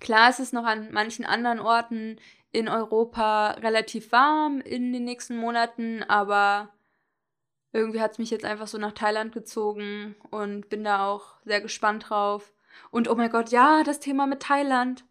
klar 0.00 0.30
ist 0.30 0.40
es 0.40 0.52
noch 0.52 0.64
an 0.64 0.92
manchen 0.92 1.24
anderen 1.24 1.60
Orten 1.60 2.18
in 2.52 2.68
Europa 2.68 3.52
relativ 3.52 4.12
warm 4.12 4.60
in 4.60 4.92
den 4.92 5.04
nächsten 5.04 5.36
Monaten, 5.36 6.02
aber 6.02 6.70
irgendwie 7.72 8.00
hat 8.00 8.12
es 8.12 8.18
mich 8.18 8.30
jetzt 8.30 8.44
einfach 8.44 8.66
so 8.66 8.78
nach 8.78 8.92
Thailand 8.92 9.32
gezogen 9.32 10.16
und 10.30 10.68
bin 10.68 10.82
da 10.82 11.06
auch 11.06 11.36
sehr 11.44 11.60
gespannt 11.60 12.10
drauf. 12.10 12.52
Und 12.90 13.08
oh 13.08 13.14
mein 13.14 13.30
Gott, 13.30 13.50
ja, 13.50 13.82
das 13.84 14.00
Thema 14.00 14.26
mit 14.26 14.40
Thailand. 14.42 15.04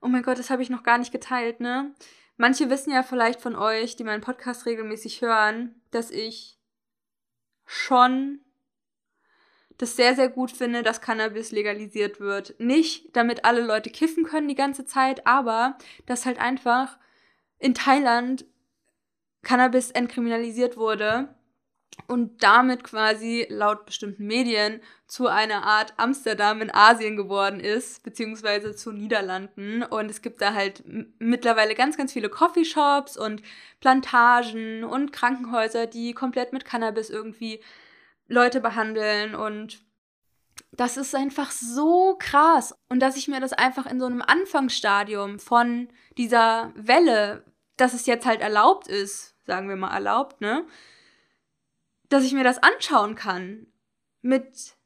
Oh 0.00 0.08
mein 0.08 0.22
Gott, 0.22 0.38
das 0.38 0.50
habe 0.50 0.62
ich 0.62 0.70
noch 0.70 0.82
gar 0.82 0.98
nicht 0.98 1.12
geteilt, 1.12 1.60
ne? 1.60 1.94
Manche 2.40 2.70
wissen 2.70 2.90
ja 2.90 3.02
vielleicht 3.02 3.42
von 3.42 3.54
euch, 3.54 3.96
die 3.96 4.04
meinen 4.04 4.22
Podcast 4.22 4.64
regelmäßig 4.64 5.20
hören, 5.20 5.74
dass 5.90 6.10
ich 6.10 6.58
schon 7.66 8.40
das 9.76 9.94
sehr, 9.94 10.14
sehr 10.14 10.30
gut 10.30 10.50
finde, 10.50 10.82
dass 10.82 11.02
Cannabis 11.02 11.52
legalisiert 11.52 12.18
wird. 12.18 12.58
Nicht, 12.58 13.14
damit 13.14 13.44
alle 13.44 13.60
Leute 13.60 13.90
kiffen 13.90 14.24
können 14.24 14.48
die 14.48 14.54
ganze 14.54 14.86
Zeit, 14.86 15.26
aber 15.26 15.76
dass 16.06 16.24
halt 16.24 16.40
einfach 16.40 16.98
in 17.58 17.74
Thailand 17.74 18.46
Cannabis 19.42 19.90
entkriminalisiert 19.90 20.78
wurde 20.78 21.34
und 22.06 22.42
damit 22.42 22.84
quasi 22.84 23.46
laut 23.48 23.86
bestimmten 23.86 24.26
Medien 24.26 24.80
zu 25.06 25.26
einer 25.26 25.64
Art 25.64 25.94
Amsterdam 25.96 26.62
in 26.62 26.72
Asien 26.72 27.16
geworden 27.16 27.60
ist, 27.60 28.02
beziehungsweise 28.02 28.74
zu 28.74 28.92
Niederlanden. 28.92 29.82
Und 29.82 30.10
es 30.10 30.22
gibt 30.22 30.40
da 30.40 30.54
halt 30.54 30.82
mittlerweile 31.18 31.74
ganz, 31.74 31.96
ganz 31.96 32.12
viele 32.12 32.28
Coffeeshops 32.28 33.16
und 33.16 33.42
Plantagen 33.80 34.84
und 34.84 35.12
Krankenhäuser, 35.12 35.86
die 35.86 36.12
komplett 36.12 36.52
mit 36.52 36.64
Cannabis 36.64 37.10
irgendwie 37.10 37.60
Leute 38.28 38.60
behandeln 38.60 39.34
und 39.34 39.82
das 40.72 40.96
ist 40.96 41.14
einfach 41.14 41.50
so 41.50 42.16
krass. 42.18 42.74
Und 42.88 43.00
dass 43.00 43.16
ich 43.16 43.28
mir 43.28 43.40
das 43.40 43.52
einfach 43.52 43.86
in 43.86 43.98
so 43.98 44.06
einem 44.06 44.22
Anfangsstadium 44.22 45.38
von 45.38 45.88
dieser 46.16 46.72
Welle, 46.74 47.44
dass 47.76 47.92
es 47.92 48.06
jetzt 48.06 48.26
halt 48.26 48.40
erlaubt 48.40 48.88
ist, 48.88 49.34
sagen 49.46 49.68
wir 49.68 49.76
mal 49.76 49.92
erlaubt, 49.92 50.40
ne? 50.40 50.64
Dass 52.10 52.24
ich 52.24 52.34
mir 52.34 52.44
das 52.44 52.62
anschauen 52.62 53.14
kann 53.14 53.66
mit 54.20 54.76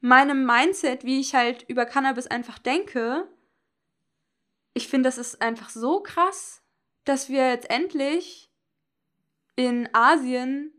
meinem 0.00 0.46
Mindset, 0.46 1.04
wie 1.04 1.20
ich 1.20 1.34
halt 1.34 1.64
über 1.68 1.84
Cannabis 1.84 2.26
einfach 2.26 2.58
denke. 2.58 3.28
Ich 4.72 4.88
finde, 4.88 5.08
das 5.08 5.18
ist 5.18 5.42
einfach 5.42 5.68
so 5.68 6.00
krass, 6.00 6.62
dass 7.04 7.28
wir 7.28 7.50
jetzt 7.50 7.68
endlich 7.68 8.50
in 9.56 9.88
Asien 9.92 10.72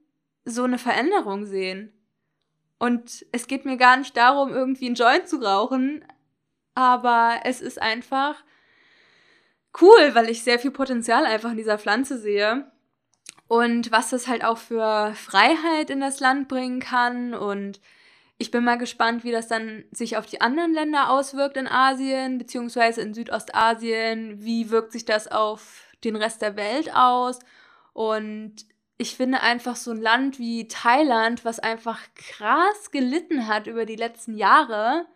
so 0.43 0.63
eine 0.63 0.79
Veränderung 0.79 1.45
sehen. 1.45 1.93
Und 2.79 3.25
es 3.31 3.45
geht 3.45 3.65
mir 3.65 3.77
gar 3.77 3.97
nicht 3.97 4.17
darum, 4.17 4.51
irgendwie 4.51 4.87
einen 4.87 4.95
Joint 4.95 5.27
zu 5.27 5.37
rauchen, 5.37 6.03
aber 6.73 7.41
es 7.43 7.61
ist 7.61 7.79
einfach 7.79 8.43
cool, 9.81 10.15
weil 10.15 10.29
ich 10.29 10.43
sehr 10.43 10.57
viel 10.57 10.71
Potenzial 10.71 11.25
einfach 11.25 11.51
in 11.51 11.57
dieser 11.57 11.77
Pflanze 11.77 12.17
sehe. 12.17 12.71
Und 13.51 13.91
was 13.91 14.11
das 14.11 14.29
halt 14.29 14.45
auch 14.45 14.57
für 14.57 15.13
Freiheit 15.13 15.89
in 15.89 15.99
das 15.99 16.21
Land 16.21 16.47
bringen 16.47 16.79
kann. 16.79 17.33
Und 17.33 17.81
ich 18.37 18.49
bin 18.49 18.63
mal 18.63 18.77
gespannt, 18.77 19.25
wie 19.25 19.33
das 19.33 19.49
dann 19.49 19.83
sich 19.91 20.15
auf 20.15 20.25
die 20.25 20.39
anderen 20.39 20.73
Länder 20.73 21.09
auswirkt 21.09 21.57
in 21.57 21.67
Asien, 21.67 22.37
beziehungsweise 22.37 23.01
in 23.01 23.13
Südostasien. 23.13 24.41
Wie 24.41 24.69
wirkt 24.69 24.93
sich 24.93 25.03
das 25.03 25.29
auf 25.29 25.83
den 26.05 26.15
Rest 26.15 26.41
der 26.41 26.55
Welt 26.55 26.95
aus? 26.95 27.39
Und 27.91 28.55
ich 28.97 29.17
finde 29.17 29.41
einfach 29.41 29.75
so 29.75 29.91
ein 29.91 30.01
Land 30.01 30.39
wie 30.39 30.69
Thailand, 30.69 31.43
was 31.43 31.59
einfach 31.59 31.99
krass 32.15 32.91
gelitten 32.91 33.49
hat 33.49 33.67
über 33.67 33.83
die 33.85 33.97
letzten 33.97 34.37
Jahre, 34.37 35.07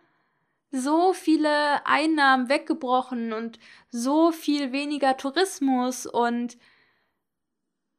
so 0.70 1.14
viele 1.14 1.86
Einnahmen 1.86 2.50
weggebrochen 2.50 3.32
und 3.32 3.58
so 3.88 4.30
viel 4.30 4.72
weniger 4.72 5.16
Tourismus 5.16 6.04
und 6.04 6.58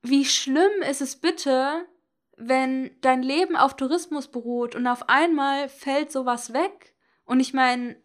wie 0.04 0.26
schlimm 0.26 0.82
ist 0.90 1.02
es 1.02 1.16
bitte, 1.16 1.86
wenn 2.38 2.92
dein 3.02 3.24
Leben 3.24 3.56
auf 3.56 3.76
Tourismus 3.76 4.28
beruht 4.28 4.76
und 4.76 4.88
auf 4.88 5.10
einmal 5.10 5.70
fällt 5.70 6.12
sowas 6.12 6.54
weg? 6.54 6.96
Und 7.26 7.40
ich 7.40 7.54
meine, 7.54 7.98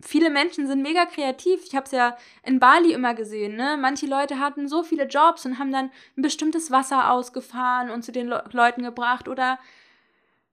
viele 0.00 0.30
Menschen 0.30 0.66
sind 0.66 0.82
mega 0.82 1.06
kreativ. 1.06 1.64
Ich 1.64 1.74
habe 1.74 1.86
es 1.86 1.92
ja 1.92 2.16
in 2.42 2.58
Bali 2.58 2.92
immer 2.92 3.14
gesehen. 3.14 3.56
Ne? 3.56 3.76
Manche 3.80 4.06
Leute 4.06 4.38
hatten 4.38 4.68
so 4.68 4.82
viele 4.82 5.06
Jobs 5.06 5.46
und 5.46 5.58
haben 5.58 5.72
dann 5.72 5.90
ein 6.16 6.22
bestimmtes 6.22 6.70
Wasser 6.70 7.10
ausgefahren 7.10 7.90
und 7.90 8.02
zu 8.02 8.12
den 8.12 8.28
Le 8.28 8.44
Leuten 8.52 8.82
gebracht 8.82 9.28
oder 9.28 9.58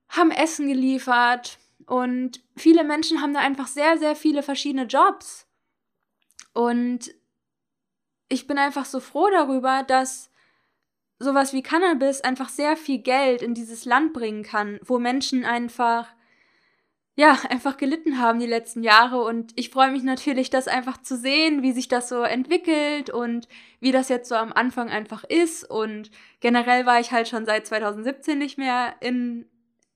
haben 0.08 0.32
Essen 0.32 0.68
geliefert. 0.68 1.58
Und 1.86 2.42
viele 2.56 2.84
Menschen 2.84 3.22
haben 3.22 3.34
da 3.34 3.40
einfach 3.40 3.68
sehr, 3.68 3.98
sehr 3.98 4.16
viele 4.16 4.44
verschiedene 4.44 4.86
Jobs. 4.86 5.48
Und 6.54 7.14
ich 8.28 8.48
bin 8.48 8.58
einfach 8.58 8.86
so 8.86 9.00
froh 9.00 9.30
darüber, 9.32 9.84
dass 9.84 10.29
sowas 11.20 11.54
wie 11.54 11.62
Cannabis 11.62 12.22
einfach 12.22 12.50
sehr 12.50 12.78
viel 12.78 13.00
Geld 13.00 13.42
in 13.42 13.54
dieses 13.54 13.86
Land 13.86 14.14
bringen 14.14 14.44
kann, 14.44 14.80
wo 14.84 15.00
Menschen 15.00 15.46
einfach 15.46 16.08
ja, 17.16 17.38
einfach 17.50 17.76
gelitten 17.76 18.18
haben 18.18 18.40
die 18.40 18.46
letzten 18.46 18.82
Jahre 18.82 19.22
und 19.22 19.52
ich 19.58 19.72
freue 19.72 19.92
mich 19.92 20.04
natürlich, 20.04 20.50
das 20.50 20.70
einfach 20.70 21.02
zu 21.02 21.18
sehen, 21.18 21.62
wie 21.62 21.74
sich 21.74 21.90
das 21.90 22.08
so 22.08 22.22
entwickelt 22.22 23.10
und 23.10 23.50
wie 23.82 23.92
das 23.92 24.08
jetzt 24.08 24.30
so 24.30 24.36
am 24.36 24.54
Anfang 24.54 24.90
einfach 24.90 25.26
ist 25.26 25.70
und 25.70 26.12
generell 26.40 26.86
war 26.86 27.02
ich 27.02 27.12
halt 27.12 27.28
schon 27.28 27.46
seit 27.46 27.68
2017 27.68 28.38
nicht 28.38 28.58
mehr 28.58 28.96
in 29.02 29.46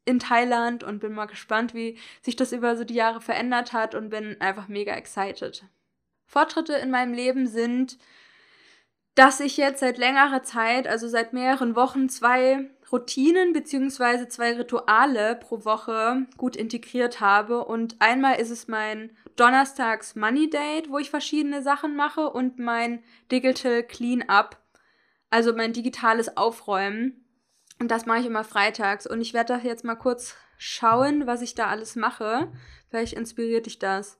in 0.06 0.20
Thailand 0.20 0.84
und 0.84 1.00
bin 1.00 1.13
mal 1.13 1.27
gespannt, 1.27 1.74
wie 1.74 1.98
sich 2.22 2.36
das 2.36 2.51
über 2.51 2.75
so 2.75 2.84
die 2.84 2.94
Jahre 2.94 3.22
verändert 3.22 3.72
hat 3.72 3.96
und 3.96 4.10
bin 4.10 4.39
einfach 4.42 4.68
mega 4.68 4.94
excited. 4.94 5.63
Fortschritte 6.25 6.74
in 6.74 6.92
meinem 6.92 7.13
Leben 7.13 7.48
sind 7.48 7.98
dass 9.15 9.39
ich 9.39 9.58
jetzt 9.58 9.79
seit 9.79 9.98
längerer 9.98 10.43
Zeit, 10.43 10.88
also 10.88 11.08
seit 11.08 11.34
mehreren 11.34 11.75
Wochen, 11.75 12.10
zwei 12.10 12.70
Routinen 12.91 13.53
beziehungsweise 13.53 14.27
zwei 14.27 14.53
Rituale 14.53 15.36
pro 15.36 15.65
Woche 15.65 16.27
gut 16.38 16.55
integriert 16.55 17.20
habe. 17.20 17.65
Und 17.65 17.96
einmal 18.00 18.39
ist 18.39 18.50
es 18.50 18.67
mein 18.67 19.15
Donnerstags 19.36 20.15
Money 20.15 20.50
Date, 20.50 20.89
wo 20.89 20.98
ich 21.00 21.10
verschiedene 21.10 21.62
Sachen 21.63 21.96
mache, 21.96 22.29
und 22.29 22.60
mein 22.60 23.03
Digital 23.32 23.84
Clean-up, 23.84 24.62
also 25.29 25.53
mein 25.53 25.74
digitales 25.74 26.38
Aufräumen. 26.38 27.25
Und 27.79 27.89
das 27.89 28.05
mache 28.05 28.20
ich 28.20 28.25
immer 28.27 28.43
freitags. 28.43 29.08
Und 29.08 29.22
ich 29.22 29.34
werde 29.34 29.55
da 29.55 29.60
jetzt 29.60 29.84
mal 29.84 29.96
kurz 29.96 30.36
schauen, 30.58 31.27
was 31.27 31.41
ich 31.41 31.55
da 31.55 31.67
alles 31.67 31.96
mache. 31.96 32.51
Vielleicht 32.89 33.13
inspiriert 33.13 33.65
dich 33.65 33.79
das. 33.79 34.20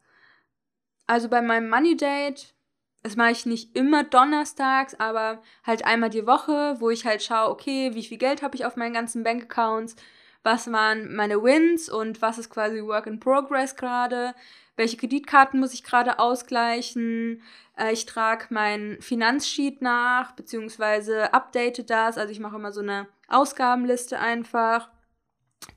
Also 1.06 1.30
bei 1.30 1.42
meinem 1.42 1.70
Money 1.70 1.96
Date 1.96 2.56
das 3.04 3.18
mache 3.18 3.32
ich 3.32 3.46
nicht 3.46 3.76
immer 3.76 4.04
donnerstags, 4.04 4.96
aber 4.96 5.42
halt 5.66 5.86
einmal 5.86 6.10
die 6.10 6.26
Woche, 6.26 6.78
wo 6.80 6.90
ich 6.90 7.06
halt 7.06 7.22
schaue, 7.22 7.52
okay, 7.52 7.92
wie 7.94 8.04
viel 8.04 8.18
Geld 8.18 8.42
habe 8.42 8.56
ich 8.56 8.66
auf 8.66 8.78
meinen 8.78 8.94
ganzen 8.94 9.24
Bankaccounts, 9.24 9.98
was 10.42 10.72
waren 10.72 11.14
meine 11.14 11.44
Wins 11.44 11.90
und 11.90 12.22
was 12.22 12.38
ist 12.38 12.50
quasi 12.50 12.82
Work 12.82 13.08
in 13.08 13.20
Progress 13.20 13.76
gerade, 13.76 14.34
welche 14.78 14.98
Kreditkarten 14.98 15.60
muss 15.60 15.74
ich 15.74 15.84
gerade 15.84 16.20
ausgleichen. 16.20 17.42
Äh, 17.78 17.94
ich 17.94 18.06
trage 18.06 18.48
mein 18.50 18.98
Finanzsheet 19.02 19.82
nach, 19.82 20.32
beziehungsweise 20.32 21.34
update 21.34 21.90
das, 21.90 22.18
also 22.18 22.32
ich 22.32 22.40
mache 22.40 22.56
immer 22.56 22.72
so 22.72 22.82
eine 22.82 23.08
Ausgabenliste 23.28 24.20
einfach. 24.20 24.90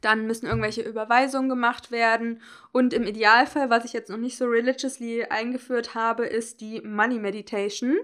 Dann 0.01 0.27
müssen 0.27 0.47
irgendwelche 0.47 0.83
Überweisungen 0.83 1.49
gemacht 1.49 1.91
werden. 1.91 2.41
Und 2.73 2.93
im 2.93 3.05
Idealfall, 3.05 3.71
was 3.71 3.85
ich 3.85 3.93
jetzt 3.93 4.11
noch 4.11 4.17
nicht 4.19 4.37
so 4.37 4.47
religiously 4.47 5.25
eingeführt 5.25 5.95
habe, 5.95 6.27
ist 6.27 6.61
die 6.61 6.81
Money 6.81 7.19
Meditation. 7.19 7.97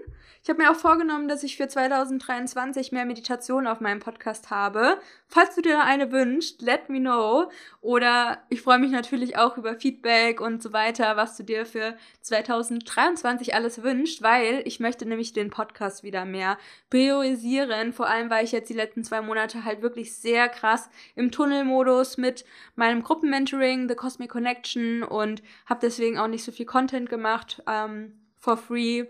Ich 0.43 0.49
habe 0.49 0.61
mir 0.61 0.69
auch 0.69 0.75
vorgenommen, 0.75 1.29
dass 1.29 1.43
ich 1.43 1.55
für 1.55 1.69
2023 1.69 2.91
mehr 2.91 3.05
Meditation 3.05 3.65
auf 3.65 3.79
meinem 3.79 4.01
Podcast 4.01 4.49
habe. 4.49 4.99
Falls 5.29 5.55
du 5.55 5.61
dir 5.61 5.83
eine 5.83 6.11
wünschst, 6.11 6.61
let 6.61 6.89
me 6.89 6.99
know. 6.99 7.49
Oder 7.79 8.43
ich 8.49 8.61
freue 8.61 8.77
mich 8.77 8.91
natürlich 8.91 9.37
auch 9.37 9.55
über 9.57 9.75
Feedback 9.75 10.41
und 10.41 10.61
so 10.61 10.73
weiter, 10.73 11.15
was 11.15 11.37
du 11.37 11.43
dir 11.43 11.65
für 11.65 11.95
2023 12.21 13.55
alles 13.55 13.83
wünschst, 13.83 14.21
weil 14.21 14.63
ich 14.65 14.81
möchte 14.81 15.05
nämlich 15.05 15.31
den 15.31 15.49
Podcast 15.49 16.03
wieder 16.03 16.25
mehr 16.25 16.57
priorisieren. 16.89 17.93
Vor 17.93 18.09
allem, 18.09 18.29
weil 18.29 18.43
ich 18.43 18.51
jetzt 18.51 18.69
die 18.69 18.73
letzten 18.73 19.05
zwei 19.05 19.21
Monate 19.21 19.63
halt 19.63 19.81
wirklich 19.81 20.13
sehr 20.17 20.49
krass 20.49 20.89
im 21.15 21.31
Tunnelmodus 21.31 22.17
mit 22.17 22.43
meinem 22.75 23.01
Gruppenmentoring, 23.01 23.87
The 23.87 23.95
Cosmic 23.95 24.31
Connection 24.31 25.03
und 25.03 25.41
habe 25.67 25.79
deswegen 25.81 26.17
auch 26.17 26.27
nicht 26.27 26.43
so 26.43 26.51
viel 26.51 26.65
Content 26.65 27.09
gemacht 27.09 27.63
ähm, 27.65 28.19
for 28.37 28.57
free 28.57 29.05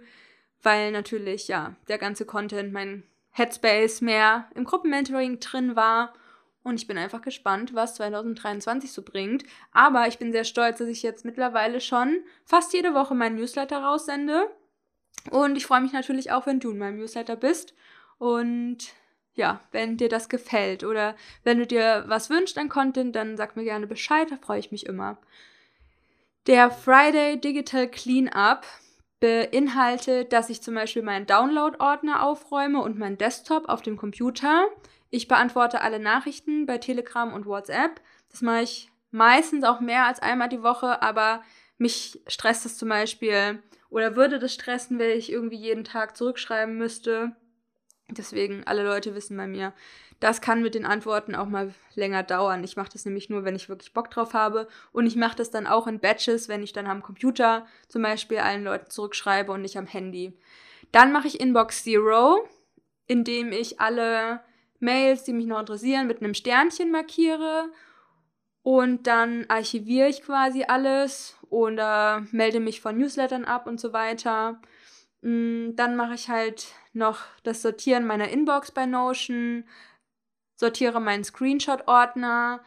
weil 0.64 0.92
natürlich 0.92 1.48
ja 1.48 1.76
der 1.88 1.98
ganze 1.98 2.26
Content, 2.26 2.74
mein 2.74 3.04
Headspace 3.32 4.02
mehr 4.02 4.48
im 4.56 4.64
Gruppenmentoring 4.64 5.40
drin 5.40 5.76
war. 5.76 6.14
Und 6.64 6.80
ich 6.80 6.88
bin 6.88 6.98
einfach 6.98 7.22
gespannt, 7.22 7.76
was 7.76 7.96
2023 7.96 8.92
so 8.92 9.02
bringt. 9.02 9.44
Aber 9.74 10.08
ich 10.08 10.18
bin 10.18 10.32
sehr 10.32 10.46
stolz, 10.46 10.78
dass 10.78 10.88
ich 10.88 11.04
jetzt 11.04 11.26
mittlerweile 11.26 11.82
schon 11.82 12.24
fast 12.46 12.74
jede 12.74 12.94
Woche 12.94 13.16
meinen 13.16 13.36
Newsletter 13.36 13.84
raussende. 13.84 14.50
Und 15.30 15.58
ich 15.58 15.66
freue 15.66 15.82
mich 15.82 15.92
natürlich 15.92 16.32
auch, 16.32 16.46
wenn 16.46 16.62
du 16.62 16.72
in 16.72 16.78
meinem 16.78 16.98
Newsletter 16.98 17.36
bist. 17.36 17.74
Und 18.18 18.94
ja, 19.34 19.60
wenn 19.72 19.98
dir 19.98 20.10
das 20.10 20.30
gefällt 20.30 20.84
oder 20.84 21.16
wenn 21.44 21.58
du 21.58 21.68
dir 21.68 22.06
was 22.08 22.30
wünschst 22.30 22.58
an 22.58 22.70
Content, 22.70 23.16
dann 23.16 23.36
sag 23.36 23.56
mir 23.56 23.64
gerne 23.64 23.88
Bescheid, 23.88 24.32
da 24.32 24.38
freue 24.38 24.60
ich 24.60 24.72
mich 24.72 24.86
immer. 24.86 25.18
Der 26.48 26.72
Friday 26.72 27.40
Digital 27.40 27.88
Cleanup 27.88 28.64
beinhaltet, 29.24 30.34
dass 30.34 30.50
ich 30.50 30.62
zum 30.62 30.76
Beispiel 30.76 31.02
meinen 31.02 31.26
Download-Ordner 31.26 32.24
aufräume 32.24 32.82
und 32.82 33.00
meinen 33.00 33.18
Desktop 33.18 33.70
auf 33.70 33.82
dem 33.82 33.96
Computer. 33.96 34.66
Ich 35.12 35.30
beantworte 35.30 35.80
alle 35.80 35.98
Nachrichten 35.98 36.66
bei 36.66 36.78
Telegram 36.78 37.32
und 37.32 37.46
WhatsApp. 37.46 38.02
Das 38.30 38.42
mache 38.42 38.64
ich 38.64 38.92
meistens 39.12 39.64
auch 39.64 39.80
mehr 39.80 40.08
als 40.08 40.22
einmal 40.22 40.50
die 40.50 40.62
Woche, 40.62 41.02
aber 41.02 41.42
mich 41.78 42.20
stresst 42.28 42.66
es 42.66 42.78
zum 42.78 42.90
Beispiel 42.90 43.64
oder 43.90 44.18
würde 44.18 44.40
das 44.40 44.54
stressen, 44.54 45.00
wenn 45.00 45.18
ich 45.18 45.32
irgendwie 45.32 45.56
jeden 45.56 45.86
Tag 45.86 46.18
zurückschreiben 46.18 46.78
müsste. 46.78 47.34
Deswegen, 48.10 48.64
alle 48.66 48.84
Leute 48.84 49.16
wissen 49.16 49.38
bei 49.38 49.48
mir, 49.48 49.74
das 50.20 50.42
kann 50.42 50.62
mit 50.62 50.76
den 50.76 50.86
Antworten 50.86 51.36
auch 51.36 51.48
mal 51.48 51.74
länger 51.96 52.24
dauern. 52.24 52.64
Ich 52.64 52.78
mache 52.78 52.92
das 52.94 53.06
nämlich 53.06 53.30
nur, 53.30 53.44
wenn 53.44 53.56
ich 53.56 53.70
wirklich 53.70 53.94
Bock 53.94 54.10
drauf 54.10 54.34
habe. 54.34 54.68
Und 54.92 55.06
ich 55.06 55.16
mache 55.16 55.36
das 55.36 55.52
dann 55.52 55.68
auch 55.68 55.88
in 55.88 56.00
Batches, 56.00 56.48
wenn 56.48 56.64
ich 56.64 56.74
dann 56.74 56.88
am 56.88 57.02
Computer 57.02 57.66
zum 57.88 58.04
Beispiel 58.04 58.38
allen 58.38 58.64
Leuten 58.64 58.90
zurückschreibe 58.90 59.52
und 59.52 59.62
nicht 59.62 59.78
am 59.78 59.88
Handy. 59.88 60.38
Dann 60.92 61.12
mache 61.12 61.28
ich 61.28 61.40
Inbox 61.40 61.84
Zero, 61.84 62.48
indem 63.08 63.52
ich 63.52 63.80
alle 63.82 64.42
Mails, 64.80 65.24
die 65.24 65.34
mich 65.34 65.46
noch 65.46 65.60
interessieren, 65.60 66.08
mit 66.08 66.22
einem 66.22 66.34
Sternchen 66.34 66.92
markiere. 66.92 67.70
Und 68.62 69.08
dann 69.08 69.46
archiviere 69.50 70.08
ich 70.08 70.22
quasi 70.22 70.64
alles 70.66 71.38
oder 71.50 72.26
melde 72.32 72.62
mich 72.62 72.80
von 72.80 72.98
Newslettern 72.98 73.44
ab 73.44 73.68
und 73.68 73.80
so 73.80 73.92
weiter. 73.92 74.62
Mm, 75.22 75.76
dann 75.76 75.98
mache 75.98 76.14
ich 76.14 76.30
halt 76.30 76.68
noch 76.94 77.20
das 77.44 77.62
Sortieren 77.62 78.06
meiner 78.06 78.30
Inbox 78.30 78.72
bei 78.72 78.86
Notion, 78.86 79.66
sortiere 80.56 81.02
meinen 81.02 81.24
Screenshot-Ordner, 81.24 82.64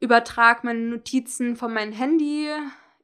übertrage 0.00 0.60
meine 0.62 0.80
Notizen 0.80 1.56
von 1.56 1.72
meinem 1.72 1.92
Handy 1.92 2.48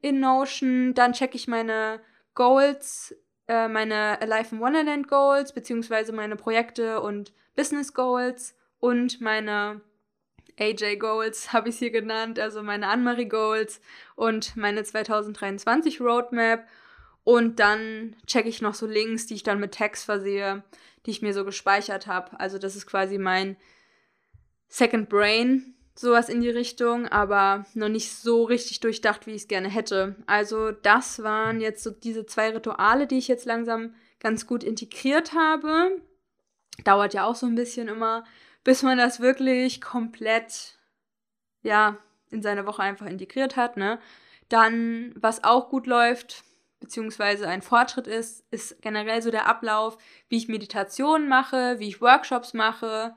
in 0.00 0.20
Notion, 0.20 0.94
dann 0.94 1.12
checke 1.12 1.36
ich 1.36 1.48
meine 1.48 2.00
Goals, 2.34 3.16
äh, 3.48 3.68
meine 3.68 4.20
Alive 4.20 4.54
in 4.54 4.60
Wonderland 4.60 5.08
Goals, 5.08 5.52
beziehungsweise 5.52 6.12
meine 6.12 6.36
Projekte 6.36 7.00
und 7.00 7.32
Business 7.54 7.94
Goals 7.94 8.54
und 8.78 9.20
meine 9.20 9.80
AJ 10.58 10.96
Goals 10.96 11.52
habe 11.52 11.68
ich 11.68 11.78
hier 11.78 11.90
genannt, 11.90 12.38
also 12.38 12.62
meine 12.62 12.88
Anmarie 12.88 13.28
Goals 13.28 13.80
und 14.16 14.56
meine 14.56 14.84
2023 14.84 16.00
Roadmap. 16.00 16.66
Und 17.24 17.60
dann 17.60 18.16
checke 18.26 18.48
ich 18.48 18.62
noch 18.62 18.74
so 18.74 18.86
Links, 18.86 19.26
die 19.26 19.34
ich 19.34 19.42
dann 19.42 19.60
mit 19.60 19.72
Text 19.72 20.04
versehe, 20.04 20.64
die 21.06 21.10
ich 21.10 21.22
mir 21.22 21.34
so 21.34 21.44
gespeichert 21.44 22.06
habe. 22.06 22.38
Also 22.40 22.58
das 22.58 22.76
ist 22.76 22.86
quasi 22.86 23.18
mein 23.18 23.56
Second 24.68 25.08
Brain, 25.08 25.74
sowas 25.94 26.28
in 26.28 26.40
die 26.40 26.50
Richtung, 26.50 27.06
aber 27.08 27.66
noch 27.74 27.88
nicht 27.88 28.12
so 28.12 28.44
richtig 28.44 28.80
durchdacht, 28.80 29.26
wie 29.26 29.32
ich 29.32 29.42
es 29.42 29.48
gerne 29.48 29.68
hätte. 29.68 30.16
Also 30.26 30.72
das 30.72 31.22
waren 31.22 31.60
jetzt 31.60 31.82
so 31.82 31.90
diese 31.90 32.26
zwei 32.26 32.50
Rituale, 32.50 33.06
die 33.06 33.18
ich 33.18 33.28
jetzt 33.28 33.44
langsam 33.44 33.94
ganz 34.18 34.46
gut 34.46 34.64
integriert 34.64 35.34
habe. 35.34 36.00
Dauert 36.84 37.14
ja 37.14 37.26
auch 37.26 37.34
so 37.34 37.46
ein 37.46 37.54
bisschen 37.54 37.88
immer, 37.88 38.24
bis 38.64 38.82
man 38.82 38.96
das 38.96 39.20
wirklich 39.20 39.80
komplett, 39.80 40.78
ja, 41.62 41.98
in 42.30 42.42
seine 42.42 42.66
Woche 42.66 42.82
einfach 42.82 43.06
integriert 43.06 43.56
hat, 43.56 43.76
ne? 43.76 43.98
Dann, 44.48 45.12
was 45.16 45.44
auch 45.44 45.68
gut 45.68 45.86
läuft, 45.86 46.44
beziehungsweise 46.82 47.48
ein 47.48 47.62
Fortschritt 47.62 48.06
ist, 48.06 48.44
ist 48.50 48.82
generell 48.82 49.22
so 49.22 49.30
der 49.30 49.46
Ablauf, 49.46 49.96
wie 50.28 50.36
ich 50.36 50.48
Meditationen 50.48 51.28
mache, 51.28 51.78
wie 51.78 51.88
ich 51.88 52.02
Workshops 52.02 52.52
mache, 52.52 53.14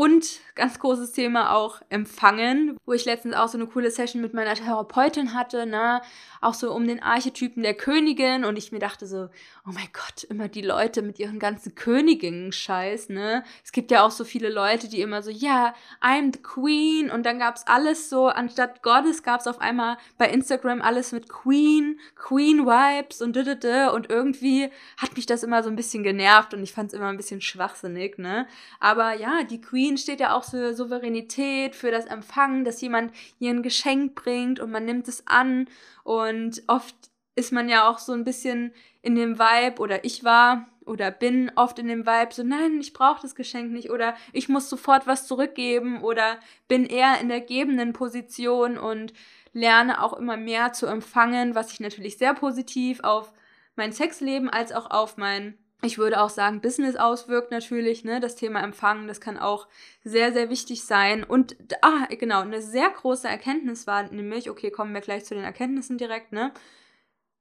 und 0.00 0.40
ganz 0.54 0.78
großes 0.78 1.12
Thema 1.12 1.54
auch 1.54 1.82
Empfangen, 1.90 2.78
wo 2.86 2.94
ich 2.94 3.04
letztens 3.04 3.34
auch 3.34 3.48
so 3.48 3.58
eine 3.58 3.66
coole 3.66 3.90
Session 3.90 4.22
mit 4.22 4.32
meiner 4.32 4.54
Therapeutin 4.54 5.34
hatte, 5.34 5.66
ne? 5.66 6.00
Auch 6.40 6.54
so 6.54 6.72
um 6.72 6.86
den 6.86 7.02
Archetypen 7.02 7.62
der 7.62 7.74
Königin 7.74 8.46
und 8.46 8.56
ich 8.56 8.72
mir 8.72 8.78
dachte 8.78 9.06
so, 9.06 9.28
oh 9.66 9.72
mein 9.72 9.88
Gott, 9.92 10.24
immer 10.24 10.48
die 10.48 10.62
Leute 10.62 11.02
mit 11.02 11.18
ihren 11.18 11.38
ganzen 11.38 11.74
Königinnen-Scheiß, 11.74 13.10
ne? 13.10 13.44
Es 13.62 13.72
gibt 13.72 13.90
ja 13.90 14.02
auch 14.02 14.10
so 14.10 14.24
viele 14.24 14.48
Leute, 14.48 14.88
die 14.88 15.02
immer 15.02 15.22
so, 15.22 15.30
ja, 15.30 15.74
I'm 16.00 16.32
the 16.32 16.42
Queen 16.42 17.10
und 17.10 17.26
dann 17.26 17.38
gab's 17.38 17.66
alles 17.66 18.08
so, 18.08 18.28
anstatt 18.28 18.82
Gottes 18.82 19.22
gab's 19.22 19.46
auf 19.46 19.60
einmal 19.60 19.98
bei 20.16 20.30
Instagram 20.30 20.80
alles 20.80 21.12
mit 21.12 21.28
Queen, 21.28 22.00
Queen-Vibes 22.16 23.20
und 23.20 23.36
dödödö 23.36 23.90
und 23.90 24.08
irgendwie 24.08 24.70
hat 24.96 25.16
mich 25.16 25.26
das 25.26 25.42
immer 25.42 25.62
so 25.62 25.68
ein 25.68 25.76
bisschen 25.76 26.02
genervt 26.02 26.54
und 26.54 26.62
ich 26.62 26.72
fand's 26.72 26.94
immer 26.94 27.08
ein 27.08 27.18
bisschen 27.18 27.42
schwachsinnig, 27.42 28.16
ne? 28.16 28.46
Aber 28.78 29.12
ja, 29.12 29.44
die 29.44 29.60
Queen 29.60 29.89
Queen 29.90 29.98
steht 29.98 30.20
ja 30.20 30.36
auch 30.36 30.44
für 30.44 30.72
Souveränität, 30.72 31.74
für 31.74 31.90
das 31.90 32.04
Empfangen, 32.04 32.64
dass 32.64 32.80
jemand 32.80 33.12
ihr 33.40 33.50
ein 33.50 33.64
Geschenk 33.64 34.14
bringt 34.14 34.60
und 34.60 34.70
man 34.70 34.84
nimmt 34.84 35.08
es 35.08 35.26
an. 35.26 35.66
Und 36.04 36.62
oft 36.68 36.94
ist 37.34 37.50
man 37.50 37.68
ja 37.68 37.88
auch 37.88 37.98
so 37.98 38.12
ein 38.12 38.22
bisschen 38.22 38.72
in 39.02 39.16
dem 39.16 39.40
Vibe, 39.40 39.82
oder 39.82 40.04
ich 40.04 40.22
war 40.22 40.68
oder 40.86 41.10
bin 41.10 41.50
oft 41.56 41.80
in 41.80 41.88
dem 41.88 42.06
Vibe, 42.06 42.32
so 42.32 42.44
nein, 42.44 42.78
ich 42.80 42.92
brauche 42.92 43.22
das 43.22 43.34
Geschenk 43.34 43.72
nicht 43.72 43.90
oder 43.90 44.14
ich 44.32 44.48
muss 44.48 44.70
sofort 44.70 45.08
was 45.08 45.26
zurückgeben 45.26 46.02
oder 46.02 46.38
bin 46.68 46.86
eher 46.86 47.20
in 47.20 47.28
der 47.28 47.40
gebenden 47.40 47.92
Position 47.92 48.78
und 48.78 49.12
lerne 49.52 50.04
auch 50.04 50.12
immer 50.12 50.36
mehr 50.36 50.72
zu 50.72 50.86
empfangen, 50.86 51.56
was 51.56 51.70
sich 51.70 51.80
natürlich 51.80 52.16
sehr 52.16 52.34
positiv 52.34 53.00
auf 53.02 53.32
mein 53.74 53.92
Sexleben 53.92 54.48
als 54.48 54.70
auch 54.70 54.88
auf 54.88 55.16
mein 55.16 55.58
ich 55.82 55.98
würde 55.98 56.20
auch 56.20 56.30
sagen, 56.30 56.60
Business 56.60 56.96
auswirkt 56.96 57.50
natürlich, 57.50 58.04
ne, 58.04 58.20
das 58.20 58.36
Thema 58.36 58.62
Empfangen, 58.62 59.08
das 59.08 59.20
kann 59.20 59.38
auch 59.38 59.68
sehr, 60.04 60.32
sehr 60.32 60.50
wichtig 60.50 60.84
sein. 60.84 61.24
Und, 61.24 61.56
ah, 61.82 62.06
genau, 62.10 62.40
eine 62.40 62.62
sehr 62.62 62.90
große 62.90 63.28
Erkenntnis 63.28 63.86
war 63.86 64.10
nämlich, 64.10 64.50
okay, 64.50 64.70
kommen 64.70 64.94
wir 64.94 65.00
gleich 65.00 65.24
zu 65.24 65.34
den 65.34 65.44
Erkenntnissen 65.44 65.98
direkt, 65.98 66.32
ne. 66.32 66.52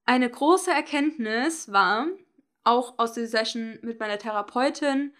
Eine 0.06 0.30
große 0.30 0.72
Erkenntnis 0.72 1.72
war, 1.72 2.08
auch 2.64 2.98
aus 2.98 3.14
der 3.14 3.28
Session 3.28 3.80
mit 3.82 4.00
meiner 4.00 4.18
Therapeutin, 4.18 5.14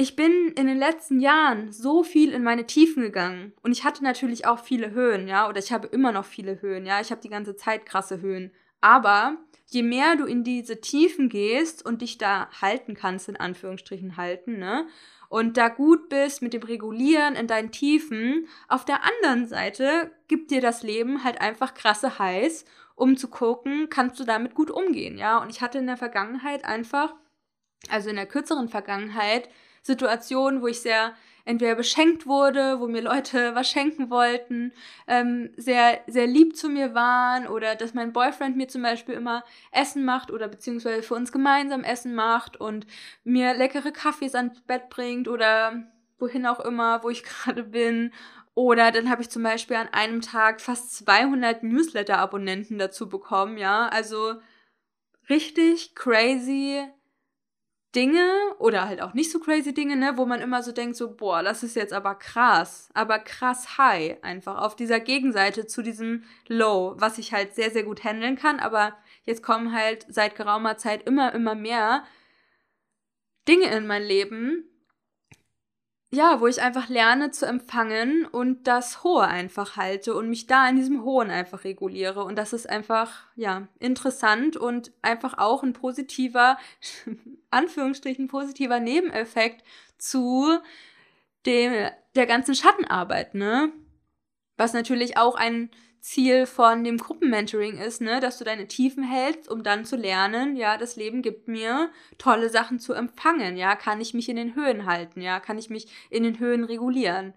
ich 0.00 0.14
bin 0.14 0.52
in 0.54 0.68
den 0.68 0.78
letzten 0.78 1.18
Jahren 1.18 1.72
so 1.72 2.04
viel 2.04 2.32
in 2.32 2.44
meine 2.44 2.66
Tiefen 2.66 3.02
gegangen 3.02 3.52
und 3.62 3.72
ich 3.72 3.82
hatte 3.82 4.04
natürlich 4.04 4.46
auch 4.46 4.60
viele 4.60 4.92
Höhen, 4.92 5.26
ja, 5.26 5.48
oder 5.48 5.58
ich 5.58 5.72
habe 5.72 5.88
immer 5.88 6.12
noch 6.12 6.24
viele 6.24 6.62
Höhen, 6.62 6.86
ja, 6.86 7.00
ich 7.00 7.10
habe 7.10 7.20
die 7.20 7.28
ganze 7.28 7.56
Zeit 7.56 7.84
krasse 7.84 8.20
Höhen, 8.20 8.52
aber 8.80 9.36
je 9.70 9.82
mehr 9.82 10.16
du 10.16 10.24
in 10.24 10.44
diese 10.44 10.80
Tiefen 10.80 11.28
gehst 11.28 11.84
und 11.84 12.02
dich 12.02 12.18
da 12.18 12.48
halten 12.60 12.94
kannst, 12.94 13.28
in 13.28 13.36
Anführungsstrichen 13.36 14.16
halten, 14.16 14.58
ne? 14.58 14.86
Und 15.28 15.58
da 15.58 15.68
gut 15.68 16.08
bist 16.08 16.40
mit 16.40 16.54
dem 16.54 16.62
Regulieren 16.62 17.36
in 17.36 17.46
deinen 17.46 17.70
Tiefen, 17.70 18.48
auf 18.66 18.86
der 18.86 19.00
anderen 19.04 19.46
Seite 19.46 20.10
gibt 20.26 20.50
dir 20.50 20.62
das 20.62 20.82
Leben 20.82 21.22
halt 21.22 21.42
einfach 21.42 21.74
krasse 21.74 22.18
Heiß, 22.18 22.64
um 22.94 23.18
zu 23.18 23.28
gucken, 23.28 23.90
kannst 23.90 24.18
du 24.18 24.24
damit 24.24 24.54
gut 24.54 24.70
umgehen, 24.70 25.18
ja? 25.18 25.38
Und 25.38 25.50
ich 25.50 25.60
hatte 25.60 25.78
in 25.78 25.86
der 25.86 25.98
Vergangenheit 25.98 26.64
einfach, 26.64 27.14
also 27.90 28.08
in 28.08 28.16
der 28.16 28.26
kürzeren 28.26 28.68
Vergangenheit, 28.70 29.50
Situationen, 29.82 30.62
wo 30.62 30.66
ich 30.66 30.80
sehr 30.80 31.14
entweder 31.48 31.74
beschenkt 31.74 32.26
wurde, 32.26 32.78
wo 32.78 32.86
mir 32.86 33.00
Leute 33.00 33.54
was 33.54 33.70
schenken 33.70 34.10
wollten, 34.10 34.72
ähm, 35.06 35.50
sehr, 35.56 36.00
sehr 36.06 36.26
lieb 36.26 36.56
zu 36.56 36.68
mir 36.68 36.94
waren 36.94 37.46
oder 37.46 37.74
dass 37.74 37.94
mein 37.94 38.12
Boyfriend 38.12 38.56
mir 38.56 38.68
zum 38.68 38.82
Beispiel 38.82 39.14
immer 39.14 39.42
Essen 39.72 40.04
macht 40.04 40.30
oder 40.30 40.46
beziehungsweise 40.46 41.02
für 41.02 41.14
uns 41.14 41.32
gemeinsam 41.32 41.84
Essen 41.84 42.14
macht 42.14 42.60
und 42.60 42.86
mir 43.24 43.54
leckere 43.54 43.92
Kaffees 43.92 44.34
ans 44.34 44.60
Bett 44.60 44.90
bringt 44.90 45.26
oder 45.26 45.84
wohin 46.18 46.46
auch 46.46 46.60
immer, 46.60 47.02
wo 47.02 47.08
ich 47.08 47.22
gerade 47.24 47.64
bin. 47.64 48.12
Oder 48.54 48.90
dann 48.90 49.08
habe 49.08 49.22
ich 49.22 49.30
zum 49.30 49.42
Beispiel 49.42 49.76
an 49.76 49.88
einem 49.92 50.20
Tag 50.20 50.60
fast 50.60 50.96
200 50.96 51.62
Newsletter-Abonnenten 51.62 52.78
dazu 52.78 53.08
bekommen, 53.08 53.56
ja. 53.56 53.88
Also 53.88 54.34
richtig 55.30 55.94
crazy 55.94 56.88
Dinge 57.98 58.30
oder 58.60 58.86
halt 58.86 59.02
auch 59.02 59.12
nicht 59.12 59.32
so 59.32 59.40
crazy 59.40 59.74
Dinge, 59.74 59.96
ne, 59.96 60.12
wo 60.14 60.24
man 60.24 60.40
immer 60.40 60.62
so 60.62 60.70
denkt, 60.70 60.94
so, 60.94 61.16
boah, 61.16 61.42
das 61.42 61.64
ist 61.64 61.74
jetzt 61.74 61.92
aber 61.92 62.14
krass, 62.14 62.90
aber 62.94 63.18
krass 63.18 63.76
high 63.76 64.22
einfach 64.22 64.58
auf 64.58 64.76
dieser 64.76 65.00
Gegenseite 65.00 65.66
zu 65.66 65.82
diesem 65.82 66.22
Low, 66.46 66.94
was 66.96 67.18
ich 67.18 67.32
halt 67.32 67.56
sehr, 67.56 67.72
sehr 67.72 67.82
gut 67.82 68.04
handeln 68.04 68.36
kann, 68.36 68.60
aber 68.60 68.96
jetzt 69.24 69.42
kommen 69.42 69.74
halt 69.74 70.06
seit 70.08 70.36
geraumer 70.36 70.76
Zeit 70.76 71.08
immer, 71.08 71.34
immer 71.34 71.56
mehr 71.56 72.04
Dinge 73.48 73.66
in 73.76 73.88
mein 73.88 74.04
Leben, 74.04 74.70
ja, 76.10 76.40
wo 76.40 76.46
ich 76.46 76.62
einfach 76.62 76.88
lerne 76.88 77.30
zu 77.30 77.46
empfangen 77.46 78.24
und 78.24 78.66
das 78.66 79.04
Hohe 79.04 79.26
einfach 79.26 79.76
halte 79.76 80.14
und 80.14 80.30
mich 80.30 80.46
da 80.46 80.66
in 80.68 80.76
diesem 80.76 81.04
Hohen 81.04 81.30
einfach 81.30 81.64
reguliere. 81.64 82.24
Und 82.24 82.36
das 82.36 82.54
ist 82.54 82.68
einfach, 82.68 83.26
ja, 83.36 83.68
interessant 83.78 84.56
und 84.56 84.90
einfach 85.02 85.36
auch 85.36 85.62
ein 85.62 85.74
positiver, 85.74 86.56
Anführungsstrichen, 87.50 88.26
positiver 88.26 88.80
Nebeneffekt 88.80 89.64
zu 89.98 90.58
dem, 91.44 91.90
der 92.14 92.26
ganzen 92.26 92.54
Schattenarbeit, 92.54 93.34
ne? 93.34 93.70
Was 94.56 94.72
natürlich 94.72 95.18
auch 95.18 95.36
ein 95.36 95.70
Ziel 96.00 96.46
von 96.46 96.84
dem 96.84 96.98
Gruppenmentoring 96.98 97.78
ist, 97.78 98.00
ne, 98.00 98.20
dass 98.20 98.38
du 98.38 98.44
deine 98.44 98.68
Tiefen 98.68 99.02
hältst, 99.02 99.48
um 99.48 99.62
dann 99.62 99.84
zu 99.84 99.96
lernen, 99.96 100.56
ja, 100.56 100.76
das 100.76 100.96
Leben 100.96 101.22
gibt 101.22 101.48
mir 101.48 101.90
tolle 102.18 102.50
Sachen 102.50 102.78
zu 102.78 102.92
empfangen, 102.92 103.56
ja, 103.56 103.76
kann 103.76 104.00
ich 104.00 104.14
mich 104.14 104.28
in 104.28 104.36
den 104.36 104.54
Höhen 104.54 104.86
halten, 104.86 105.20
ja, 105.20 105.40
kann 105.40 105.58
ich 105.58 105.70
mich 105.70 105.88
in 106.10 106.22
den 106.22 106.38
Höhen 106.38 106.64
regulieren. 106.64 107.34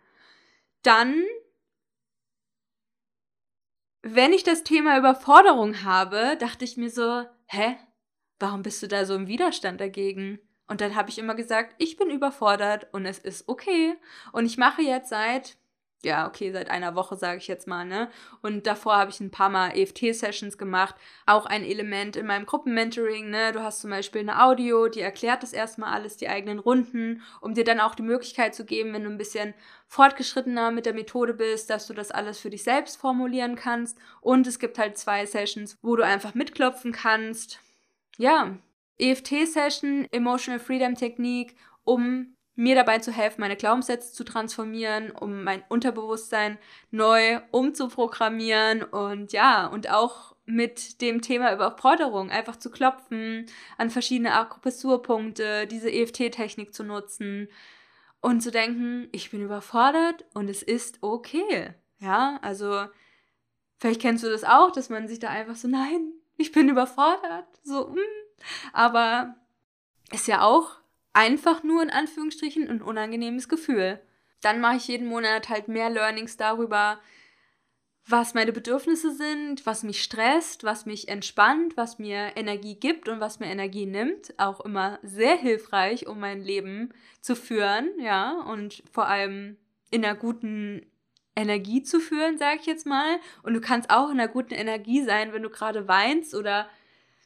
Dann, 0.84 1.24
wenn 4.02 4.34
ich 4.34 4.44
das 4.44 4.64
Thema 4.64 4.98
Überforderung 4.98 5.84
habe, 5.84 6.38
dachte 6.40 6.66
ich 6.66 6.78
mir 6.78 6.90
so, 6.90 7.24
hä, 7.48 7.78
warum 8.40 8.64
bist 8.64 8.82
du 8.84 8.88
da 8.88 9.06
so 9.06 9.16
im 9.16 9.28
Widerstand 9.28 9.80
dagegen? 9.80 10.40
Und 10.68 10.80
dann 10.82 10.96
habe 10.96 11.10
ich 11.10 11.20
immer 11.20 11.36
gesagt, 11.36 11.76
ich 11.80 11.98
bin 11.98 12.10
überfordert 12.10 12.88
und 12.94 13.06
es 13.06 13.20
ist 13.20 13.50
okay. 13.50 13.96
Und 14.32 14.46
ich 14.46 14.58
mache 14.58 14.82
jetzt 14.82 15.10
seit 15.10 15.58
ja, 16.04 16.28
okay, 16.28 16.52
seit 16.52 16.70
einer 16.70 16.96
Woche 16.96 17.16
sage 17.16 17.38
ich 17.38 17.48
jetzt 17.48 17.68
mal, 17.68 17.86
ne? 17.86 18.10
Und 18.42 18.66
davor 18.66 18.98
habe 18.98 19.12
ich 19.12 19.20
ein 19.20 19.30
paar 19.30 19.50
Mal 19.50 19.78
EFT-Sessions 19.78 20.58
gemacht. 20.58 20.96
Auch 21.26 21.46
ein 21.46 21.64
Element 21.64 22.16
in 22.16 22.26
meinem 22.26 22.46
Gruppenmentoring, 22.46 23.30
ne? 23.30 23.52
Du 23.52 23.62
hast 23.62 23.82
zum 23.82 23.92
Beispiel 23.92 24.22
eine 24.22 24.44
Audio, 24.44 24.88
die 24.88 25.02
erklärt 25.02 25.44
das 25.44 25.54
erstmal 25.54 25.94
alles, 25.94 26.18
die 26.18 26.28
eigenen 26.28 26.60
Runden, 26.60 27.22
um 27.40 27.54
dir 27.54 27.64
dann 27.64 27.80
auch 27.80 27.94
die 27.94 28.02
Möglichkeit 28.02 28.56
zu 28.56 28.66
geben, 28.66 28.94
wenn 28.94 29.04
du 29.04 29.10
ein 29.10 29.18
bisschen 29.18 29.54
fortgeschrittener 29.88 30.72
mit 30.72 30.86
der 30.86 30.94
Methode 30.94 31.34
bist, 31.34 31.70
dass 31.70 31.86
du 31.86 31.94
das 31.94 32.12
alles 32.12 32.40
für 32.40 32.50
dich 32.50 32.64
selbst 32.64 32.98
formulieren 32.98 33.56
kannst. 33.56 33.98
Und 34.22 34.48
es 34.48 34.58
gibt 34.58 34.80
halt 34.80 34.98
zwei 34.98 35.26
Sessions, 35.26 35.78
wo 35.82 35.96
du 35.96 36.04
einfach 36.04 36.34
mitklopfen 36.34 36.94
kannst. 36.94 37.60
Ja, 38.18 38.58
EFT-Session, 38.98 40.08
Emotional 40.12 40.60
Freedom 40.60 40.96
Technik, 40.96 41.56
um 41.84 42.36
mir 42.62 42.76
dabei 42.76 43.00
zu 43.00 43.12
helfen, 43.12 43.42
meine 43.42 43.56
Glaubenssätze 43.56 44.14
zu 44.14 44.24
transformieren, 44.24 45.10
um 45.10 45.44
mein 45.44 45.64
Unterbewusstsein 45.68 46.60
neu 46.92 47.40
umzuprogrammieren 47.50 48.84
und 48.84 49.34
ja, 49.34 49.66
und 49.66 49.90
auch 49.90 50.36
mit 50.46 51.02
dem 51.02 51.24
Thema 51.24 51.52
Überforderung 51.54 52.30
einfach 52.30 52.56
zu 52.56 52.70
klopfen, 52.70 53.48
an 53.80 53.90
verschiedene 53.90 54.36
Akupressurpunkte, 54.36 55.66
diese 55.66 55.92
EFT-Technik 55.92 56.72
zu 56.72 56.84
nutzen 56.84 57.48
und 58.22 58.42
zu 58.42 58.52
denken, 58.52 59.10
ich 59.12 59.32
bin 59.32 59.42
überfordert 59.42 60.26
und 60.36 60.48
es 60.48 60.62
ist 60.62 61.00
okay. 61.02 61.74
Ja, 61.98 62.38
also 62.44 62.86
vielleicht 63.80 64.02
kennst 64.02 64.24
du 64.24 64.30
das 64.30 64.44
auch, 64.44 64.72
dass 64.72 64.90
man 64.90 65.08
sich 65.08 65.18
da 65.18 65.30
einfach 65.30 65.56
so, 65.56 65.68
nein, 65.68 66.12
ich 66.38 66.52
bin 66.52 66.70
überfordert, 66.70 67.48
so, 67.64 67.88
mm. 67.88 67.98
aber 68.72 69.36
ist 70.12 70.28
ja 70.28 70.44
auch 70.44 70.81
einfach 71.14 71.64
nur 71.64 71.82
in 71.84 71.90
Anführungsstrichen 71.90 72.70
ein 72.70 72.82
unangenehmes 72.82 73.50
Gefühl. 73.50 74.00
Dann 74.42 74.60
mache 74.60 74.78
ich 74.78 74.88
jeden 74.88 75.08
Monat 75.08 75.50
halt 75.50 75.68
mehr 75.68 75.90
Learnings 75.90 76.38
darüber, 76.38 77.00
was 78.08 78.34
meine 78.34 78.52
Bedürfnisse 78.52 79.14
sind, 79.14 79.66
was 79.66 79.84
mich 79.84 80.02
stresst, 80.02 80.64
was 80.64 80.86
mich 80.86 81.08
entspannt, 81.08 81.78
was 81.78 82.00
mir 82.00 82.32
Energie 82.36 82.76
gibt 82.76 83.08
und 83.08 83.20
was 83.20 83.40
mir 83.40 83.48
Energie 83.48 83.86
nimmt. 83.86 84.34
Auch 84.40 84.60
immer 84.62 85.00
sehr 85.04 85.38
hilfreich, 85.38 86.08
um 86.08 86.20
mein 86.20 86.42
Leben 86.42 86.94
zu 87.22 87.36
führen, 87.36 87.90
ja, 88.00 88.42
und 88.42 88.84
vor 88.92 89.08
allem 89.08 89.58
in 89.92 90.04
einer 90.04 90.16
guten 90.16 90.86
Energie 91.36 91.84
zu 91.84 92.00
führen, 92.00 92.38
sage 92.38 92.60
ich 92.62 92.66
jetzt 92.66 92.86
mal. 92.86 93.20
Und 93.44 93.54
du 93.54 93.62
kannst 93.62 93.90
auch 93.92 94.10
in 94.10 94.20
einer 94.20 94.28
guten 94.28 94.54
Energie 94.54 95.04
sein, 95.04 95.32
wenn 95.32 95.44
du 95.44 95.50
gerade 95.50 95.88
weinst 95.88 96.34
oder 96.34 96.68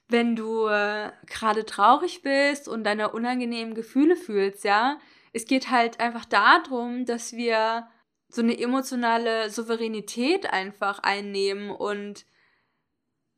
wenn 0.07 0.35
du 0.35 0.67
äh, 0.67 1.11
gerade 1.25 1.65
traurig 1.65 2.21
bist 2.21 2.67
und 2.67 2.83
deine 2.83 3.11
unangenehmen 3.11 3.73
Gefühle 3.73 4.15
fühlst, 4.15 4.63
ja. 4.63 4.99
Es 5.33 5.45
geht 5.45 5.69
halt 5.69 5.99
einfach 5.99 6.25
darum, 6.25 7.05
dass 7.05 7.33
wir 7.33 7.87
so 8.29 8.41
eine 8.41 8.57
emotionale 8.57 9.49
Souveränität 9.49 10.51
einfach 10.51 10.99
einnehmen 10.99 11.71
und 11.71 12.25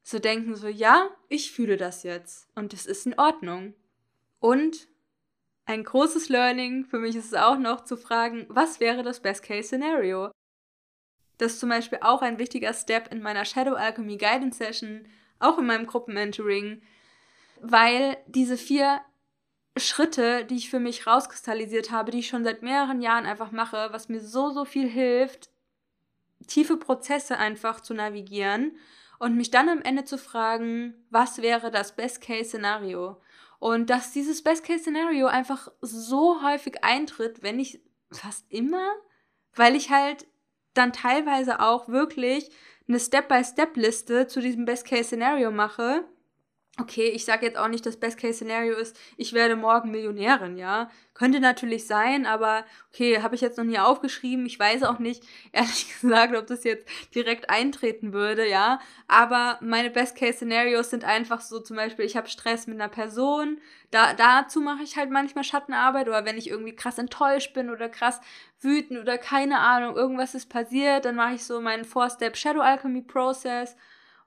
so 0.03 0.19
denken 0.19 0.56
so, 0.56 0.67
ja, 0.67 1.10
ich 1.27 1.51
fühle 1.51 1.77
das 1.77 2.03
jetzt 2.03 2.47
und 2.56 2.73
es 2.73 2.86
ist 2.86 3.06
in 3.06 3.19
Ordnung. 3.19 3.73
Und 4.39 4.88
ein 5.65 5.84
großes 5.84 6.30
Learning 6.30 6.86
für 6.86 6.99
mich 6.99 7.15
ist 7.15 7.25
es 7.25 7.34
auch 7.34 7.58
noch 7.58 7.84
zu 7.84 7.97
fragen, 7.97 8.45
was 8.47 8.80
wäre 8.80 9.03
das 9.03 9.21
Best-Case-Szenario? 9.21 10.32
Das 11.38 11.53
ist 11.53 11.60
zum 11.60 11.69
Beispiel 11.69 11.99
auch 12.01 12.21
ein 12.21 12.39
wichtiger 12.39 12.73
Step 12.73 13.12
in 13.12 13.21
meiner 13.21 13.43
Shadow 13.43 13.73
Alchemy 13.73 14.17
Guidance 14.17 14.58
Session, 14.58 15.08
auch 15.39 15.58
in 15.58 15.65
meinem 15.65 15.88
Gruppenmentoring, 15.88 16.82
weil 17.62 18.17
diese 18.28 18.58
vier 18.58 19.02
Schritte, 19.78 20.45
die 20.45 20.56
ich 20.56 20.69
für 20.69 20.80
mich 20.80 21.08
rauskristallisiert 21.08 21.91
habe, 21.91 22.12
die 22.12 22.19
ich 22.19 22.28
schon 22.28 22.43
seit 22.43 22.62
mehreren 22.62 23.02
Jahren 23.02 23.26
einfach 23.26 23.52
mache, 23.52 23.89
was 23.91 24.10
mir 24.10 24.19
so, 24.19 24.50
so 24.50 24.65
viel 24.65 24.88
hilft, 24.88 25.50
tiefe 26.47 26.78
Prozesse 26.78 27.38
einfach 27.38 27.82
zu 27.82 27.93
navigieren 27.93 28.78
und 29.19 29.36
mich 29.36 29.52
dann 29.52 29.69
am 29.69 29.82
Ende 29.82 30.06
zu 30.06 30.17
fragen, 30.17 30.93
was 31.10 31.41
wäre 31.41 31.71
das 31.71 31.95
Best-Case-Szenario? 31.95 33.17
Und 33.60 33.89
dass 33.89 34.12
dieses 34.12 34.43
Best-Case-Szenario 34.43 35.28
einfach 35.28 35.71
so 35.82 36.43
häufig 36.43 36.84
eintritt, 36.84 37.41
wenn 37.41 37.58
nicht 37.58 37.80
fast 38.12 38.45
immer, 38.52 38.93
weil 39.56 39.76
ich 39.76 39.89
halt 39.89 40.28
dann 40.76 40.93
teilweise 40.93 41.60
auch 41.60 41.88
wirklich 41.88 42.52
eine 42.88 43.00
Step-by-Step-Liste 43.00 44.28
zu 44.28 44.39
diesem 44.39 44.65
Best-Case-Szenario 44.65 45.52
mache 45.52 46.06
okay, 46.80 47.10
ich 47.10 47.26
sage 47.26 47.46
jetzt 47.46 47.58
auch 47.58 47.68
nicht, 47.68 47.86
das 47.86 47.98
Best-Case-Szenario 47.98 48.76
ist, 48.76 48.98
ich 49.18 49.34
werde 49.34 49.56
morgen 49.56 49.90
Millionärin, 49.92 50.58
ja. 50.58 50.90
Könnte 51.16 51.40
natürlich 51.40 51.88
sein, 51.88 52.28
aber 52.28 52.63
okay, 52.94 53.22
habe 53.24 53.34
ich 53.34 53.42
jetzt 53.42 53.58
noch 53.58 53.66
nie 53.66 53.80
aufgeschrieben. 53.80 54.46
Ich 54.46 54.60
weiß 54.60 54.84
auch 54.84 55.00
nicht, 55.00 55.24
ehrlich 55.52 55.88
gesagt, 56.00 56.36
ob 56.36 56.46
das 56.46 56.63
jetzt 56.63 56.88
direkt 57.16 57.50
eintreten 57.50 58.13
würde, 58.13 58.48
ja. 58.48 58.80
Aber 59.08 59.58
meine 59.62 59.90
Best-Case-Szenarios 59.90 60.92
sind 60.92 61.04
einfach 61.04 61.42
so, 61.42 61.60
zum 61.60 61.78
Beispiel, 61.78 62.06
ich 62.06 62.16
habe 62.16 62.30
Stress 62.30 62.68
mit 62.68 62.80
einer 62.80 62.90
Person. 62.90 63.60
Da, 63.90 64.13
dazu 64.13 64.62
mache 64.62 64.84
ich 64.84 64.98
halt 64.98 65.10
manchmal 65.10 65.44
Schattenarbeit 65.44 66.08
oder 66.08 66.26
wenn 66.26 66.38
ich 66.38 66.50
irgendwie 66.50 66.76
krass 66.76 67.00
enttäuscht 67.00 67.54
bin 67.54 67.72
oder 67.72 67.90
krass 67.90 68.22
wütend 68.62 69.00
oder 69.00 69.18
keine 69.18 69.60
Ahnung, 69.60 69.96
irgendwas 69.96 70.36
ist 70.36 70.50
passiert, 70.50 71.06
dann 71.06 71.16
mache 71.16 71.36
ich 71.36 71.44
so 71.44 71.60
meinen 71.62 71.86
Four-Step 71.86 72.38
Shadow 72.38 72.62
Alchemy 72.62 73.02
Process. 73.02 73.76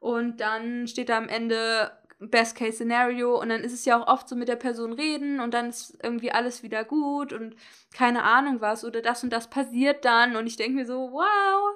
Und 0.01 0.41
dann 0.41 0.89
steht 0.89 1.11
da 1.11 1.19
am 1.19 1.29
Ende 1.29 1.93
Best-Case-Szenario 2.21 3.41
und 3.41 3.49
dann 3.49 3.63
ist 3.63 3.73
es 3.73 3.87
ja 3.87 3.99
auch 3.99 4.07
oft 4.07 4.29
so 4.29 4.37
mit 4.37 4.49
der 4.49 4.57
Person 4.57 4.93
reden 4.93 5.41
und 5.41 5.55
dann 5.55 5.71
ist 5.71 5.97
irgendwie 6.03 6.33
alles 6.33 6.63
wieder 6.63 6.85
gut 6.85 7.33
und 7.33 7.57
keine 7.93 8.23
Ahnung 8.23 8.61
was 8.61 8.85
oder 8.85 9.01
das 9.01 9.25
und 9.25 9.33
das 9.33 9.49
passiert 9.49 10.05
dann 10.05 10.37
und 10.37 10.47
ich 10.47 10.57
denke 10.57 10.77
mir 10.77 10.85
so, 10.87 11.11
wow. 11.13 11.75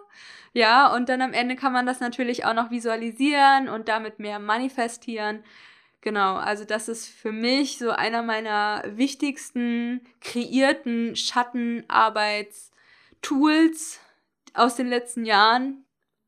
Ja, 0.53 0.95
und 0.95 1.09
dann 1.09 1.23
am 1.23 1.33
Ende 1.33 1.57
kann 1.57 1.73
man 1.73 1.87
das 1.87 1.99
natürlich 2.01 2.45
auch 2.45 2.55
noch 2.55 2.71
visualisieren 2.71 3.69
und 3.69 3.89
damit 3.89 4.19
mehr 4.21 4.39
manifestieren. 4.39 5.43
Genau, 6.01 6.37
also 6.37 6.65
das 6.65 6.89
ist 6.89 7.09
für 7.09 7.33
mich 7.33 7.79
so 7.79 7.91
einer 7.91 8.23
meiner 8.23 8.85
wichtigsten 8.87 10.03
kreierten 10.21 11.17
Schattenarbeitstools 11.17 14.01
aus 14.53 14.77
den 14.77 14.89
letzten 14.89 15.25
Jahren, 15.25 15.84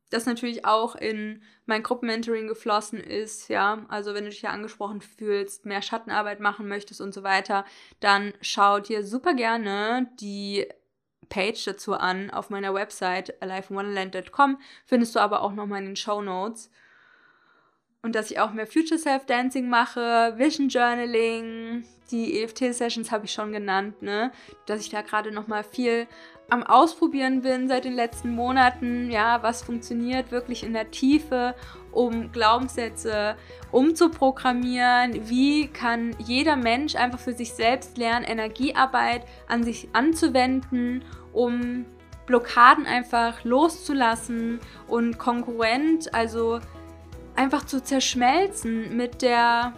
das 0.09 0.25
natürlich 0.25 0.65
auch 0.65 0.95
in 0.95 1.41
mein 1.65 1.83
Gruppenmentoring 1.83 2.47
geflossen 2.47 2.99
ist, 2.99 3.49
ja, 3.49 3.85
also 3.89 4.13
wenn 4.13 4.23
du 4.23 4.29
dich 4.29 4.41
ja 4.41 4.51
angesprochen 4.51 5.01
fühlst, 5.01 5.65
mehr 5.65 5.81
Schattenarbeit 5.81 6.39
machen 6.39 6.67
möchtest 6.67 7.01
und 7.01 7.13
so 7.13 7.23
weiter, 7.23 7.65
dann 7.99 8.33
schau 8.41 8.79
dir 8.79 9.03
super 9.03 9.33
gerne 9.33 10.09
die 10.19 10.67
Page 11.29 11.63
dazu 11.65 11.93
an 11.93 12.29
auf 12.29 12.49
meiner 12.49 12.73
Website 12.73 13.41
alivewonderland.com, 13.41 14.59
findest 14.85 15.15
du 15.15 15.19
aber 15.19 15.41
auch 15.41 15.53
nochmal 15.53 15.79
in 15.79 15.87
den 15.87 15.95
Show 15.97 16.21
Notes. 16.21 16.71
Und 18.01 18.15
dass 18.15 18.31
ich 18.31 18.39
auch 18.39 18.53
mehr 18.53 18.67
Future 18.67 18.97
Self 18.97 19.25
Dancing 19.25 19.67
mache, 19.69 20.33
Vision 20.37 20.69
Journaling, 20.69 21.83
die 22.11 22.41
EFT-Sessions 22.41 23.11
habe 23.11 23.25
ich 23.25 23.31
schon 23.31 23.51
genannt, 23.51 24.01
ne? 24.01 24.31
Dass 24.65 24.81
ich 24.81 24.89
da 24.89 25.01
gerade 25.01 25.31
nochmal 25.31 25.63
viel 25.63 26.07
am 26.49 26.63
Ausprobieren 26.63 27.41
bin 27.41 27.67
seit 27.67 27.83
den 27.83 27.95
letzten 27.95 28.33
Monaten, 28.33 29.11
ja, 29.11 29.43
was 29.43 29.63
funktioniert 29.63 30.31
wirklich 30.31 30.63
in 30.63 30.73
der 30.73 30.91
Tiefe, 30.91 31.55
um 31.91 32.31
Glaubenssätze 32.31 33.35
umzuprogrammieren, 33.71 35.29
wie 35.29 35.67
kann 35.67 36.15
jeder 36.19 36.55
Mensch 36.55 36.95
einfach 36.95 37.19
für 37.19 37.33
sich 37.33 37.53
selbst 37.53 37.97
lernen, 37.97 38.25
Energiearbeit 38.25 39.23
an 39.47 39.63
sich 39.63 39.89
anzuwenden, 39.93 41.03
um 41.33 41.85
Blockaden 42.25 42.85
einfach 42.85 43.43
loszulassen 43.43 44.59
und 44.87 45.17
konkurrent, 45.17 46.13
also 46.13 46.59
einfach 47.35 47.65
zu 47.65 47.83
zerschmelzen 47.83 48.95
mit 48.95 49.21
der 49.21 49.73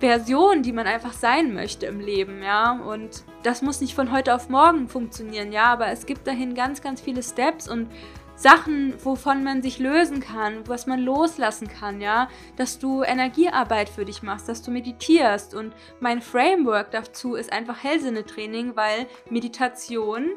Version, 0.00 0.62
die 0.62 0.72
man 0.72 0.86
einfach 0.86 1.12
sein 1.12 1.54
möchte 1.54 1.86
im 1.86 2.00
Leben, 2.00 2.42
ja. 2.42 2.72
Und 2.72 3.22
das 3.42 3.62
muss 3.62 3.80
nicht 3.80 3.94
von 3.94 4.10
heute 4.10 4.34
auf 4.34 4.48
morgen 4.48 4.88
funktionieren, 4.88 5.52
ja, 5.52 5.66
aber 5.66 5.88
es 5.88 6.06
gibt 6.06 6.26
dahin 6.26 6.54
ganz, 6.54 6.82
ganz 6.82 7.00
viele 7.00 7.22
Steps 7.22 7.68
und 7.68 7.88
Sachen, 8.34 8.94
wovon 9.04 9.44
man 9.44 9.60
sich 9.60 9.78
lösen 9.78 10.20
kann, 10.20 10.66
was 10.66 10.86
man 10.86 10.98
loslassen 11.00 11.68
kann, 11.68 12.00
ja, 12.00 12.28
dass 12.56 12.78
du 12.78 13.02
Energiearbeit 13.02 13.90
für 13.90 14.06
dich 14.06 14.22
machst, 14.22 14.48
dass 14.48 14.62
du 14.62 14.70
meditierst. 14.70 15.54
Und 15.54 15.74
mein 16.00 16.22
Framework 16.22 16.90
dazu 16.90 17.34
ist 17.34 17.52
einfach 17.52 17.84
Hellsinnetraining, 17.84 18.76
weil 18.76 19.06
Meditation 19.28 20.30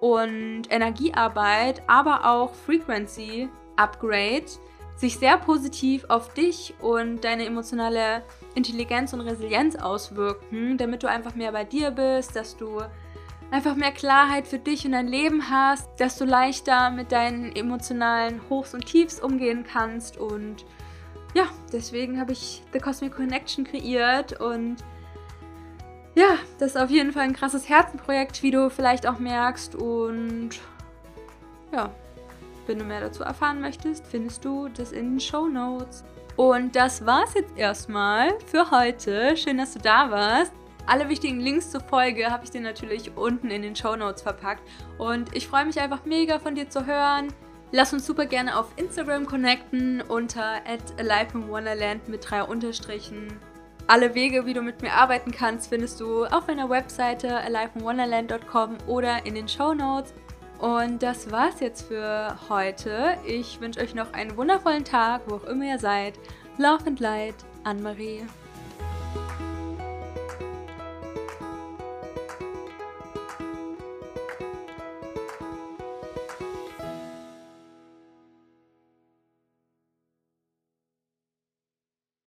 und 0.00 0.62
Energiearbeit, 0.68 1.82
aber 1.86 2.24
auch 2.26 2.52
Frequency 2.54 3.48
Upgrade 3.76 4.46
sich 4.96 5.18
sehr 5.18 5.38
positiv 5.38 6.04
auf 6.08 6.32
dich 6.34 6.74
und 6.80 7.24
deine 7.24 7.46
emotionale 7.46 8.22
Intelligenz 8.54 9.12
und 9.12 9.20
Resilienz 9.20 9.76
auswirken, 9.76 10.78
damit 10.78 11.02
du 11.02 11.08
einfach 11.08 11.34
mehr 11.34 11.52
bei 11.52 11.64
dir 11.64 11.90
bist, 11.90 12.36
dass 12.36 12.56
du 12.56 12.80
einfach 13.50 13.76
mehr 13.76 13.92
Klarheit 13.92 14.46
für 14.46 14.58
dich 14.58 14.84
und 14.84 14.92
dein 14.92 15.08
Leben 15.08 15.50
hast, 15.50 15.88
dass 15.98 16.16
du 16.16 16.24
leichter 16.24 16.90
mit 16.90 17.12
deinen 17.12 17.54
emotionalen 17.54 18.40
Hochs 18.48 18.74
und 18.74 18.86
Tiefs 18.86 19.20
umgehen 19.20 19.64
kannst. 19.64 20.16
Und 20.16 20.64
ja, 21.34 21.44
deswegen 21.72 22.20
habe 22.20 22.32
ich 22.32 22.62
The 22.72 22.78
Cosmic 22.78 23.14
Connection 23.14 23.64
kreiert. 23.64 24.40
Und 24.40 24.76
ja, 26.14 26.38
das 26.58 26.74
ist 26.74 26.76
auf 26.76 26.90
jeden 26.90 27.12
Fall 27.12 27.24
ein 27.24 27.32
krasses 27.32 27.68
Herzenprojekt, 27.68 28.42
wie 28.42 28.50
du 28.50 28.70
vielleicht 28.70 29.06
auch 29.06 29.18
merkst. 29.18 29.74
Und 29.74 30.50
ja, 31.72 31.90
wenn 32.66 32.78
du 32.78 32.84
mehr 32.84 33.00
dazu 33.00 33.22
erfahren 33.22 33.60
möchtest, 33.60 34.06
findest 34.06 34.44
du 34.44 34.68
das 34.68 34.92
in 34.92 35.12
den 35.12 35.20
Show 35.20 35.46
Notes. 35.46 36.04
Und 36.36 36.74
das 36.74 37.06
war's 37.06 37.34
jetzt 37.34 37.56
erstmal 37.56 38.38
für 38.46 38.70
heute. 38.70 39.36
Schön, 39.36 39.58
dass 39.58 39.74
du 39.74 39.78
da 39.78 40.10
warst. 40.10 40.52
Alle 40.86 41.08
wichtigen 41.08 41.40
Links 41.40 41.70
zur 41.70 41.80
Folge 41.80 42.30
habe 42.30 42.44
ich 42.44 42.50
dir 42.50 42.60
natürlich 42.60 43.16
unten 43.16 43.50
in 43.50 43.62
den 43.62 43.76
Show 43.76 43.96
Notes 43.96 44.22
verpackt. 44.22 44.62
Und 44.98 45.34
ich 45.34 45.46
freue 45.46 45.64
mich 45.64 45.80
einfach 45.80 46.04
mega 46.04 46.38
von 46.38 46.54
dir 46.54 46.68
zu 46.68 46.86
hören. 46.86 47.28
Lass 47.72 47.92
uns 47.92 48.06
super 48.06 48.26
gerne 48.26 48.58
auf 48.58 48.66
Instagram 48.76 49.26
connecten 49.26 50.02
unter 50.02 50.60
@aliveinwonderland 50.98 52.08
mit 52.08 52.28
drei 52.28 52.42
Unterstrichen. 52.42 53.40
Alle 53.86 54.14
Wege, 54.14 54.46
wie 54.46 54.54
du 54.54 54.62
mit 54.62 54.80
mir 54.80 54.92
arbeiten 54.92 55.30
kannst, 55.30 55.68
findest 55.68 56.00
du 56.00 56.24
auf 56.24 56.46
meiner 56.46 56.70
Webseite 56.70 57.36
aliveinwonderland.com 57.36 58.78
oder 58.86 59.26
in 59.26 59.34
den 59.34 59.48
Show 59.48 59.74
Notes. 59.74 60.14
Und 60.64 61.02
das 61.02 61.30
war's 61.30 61.60
jetzt 61.60 61.88
für 61.88 62.38
heute. 62.48 63.18
Ich 63.26 63.60
wünsche 63.60 63.80
euch 63.80 63.94
noch 63.94 64.14
einen 64.14 64.34
wundervollen 64.38 64.82
Tag, 64.82 65.20
wo 65.26 65.34
auch 65.34 65.44
immer 65.44 65.66
ihr 65.66 65.78
seid. 65.78 66.14
And 66.86 67.00
Light, 67.00 67.34
Anne-Marie. 67.64 68.22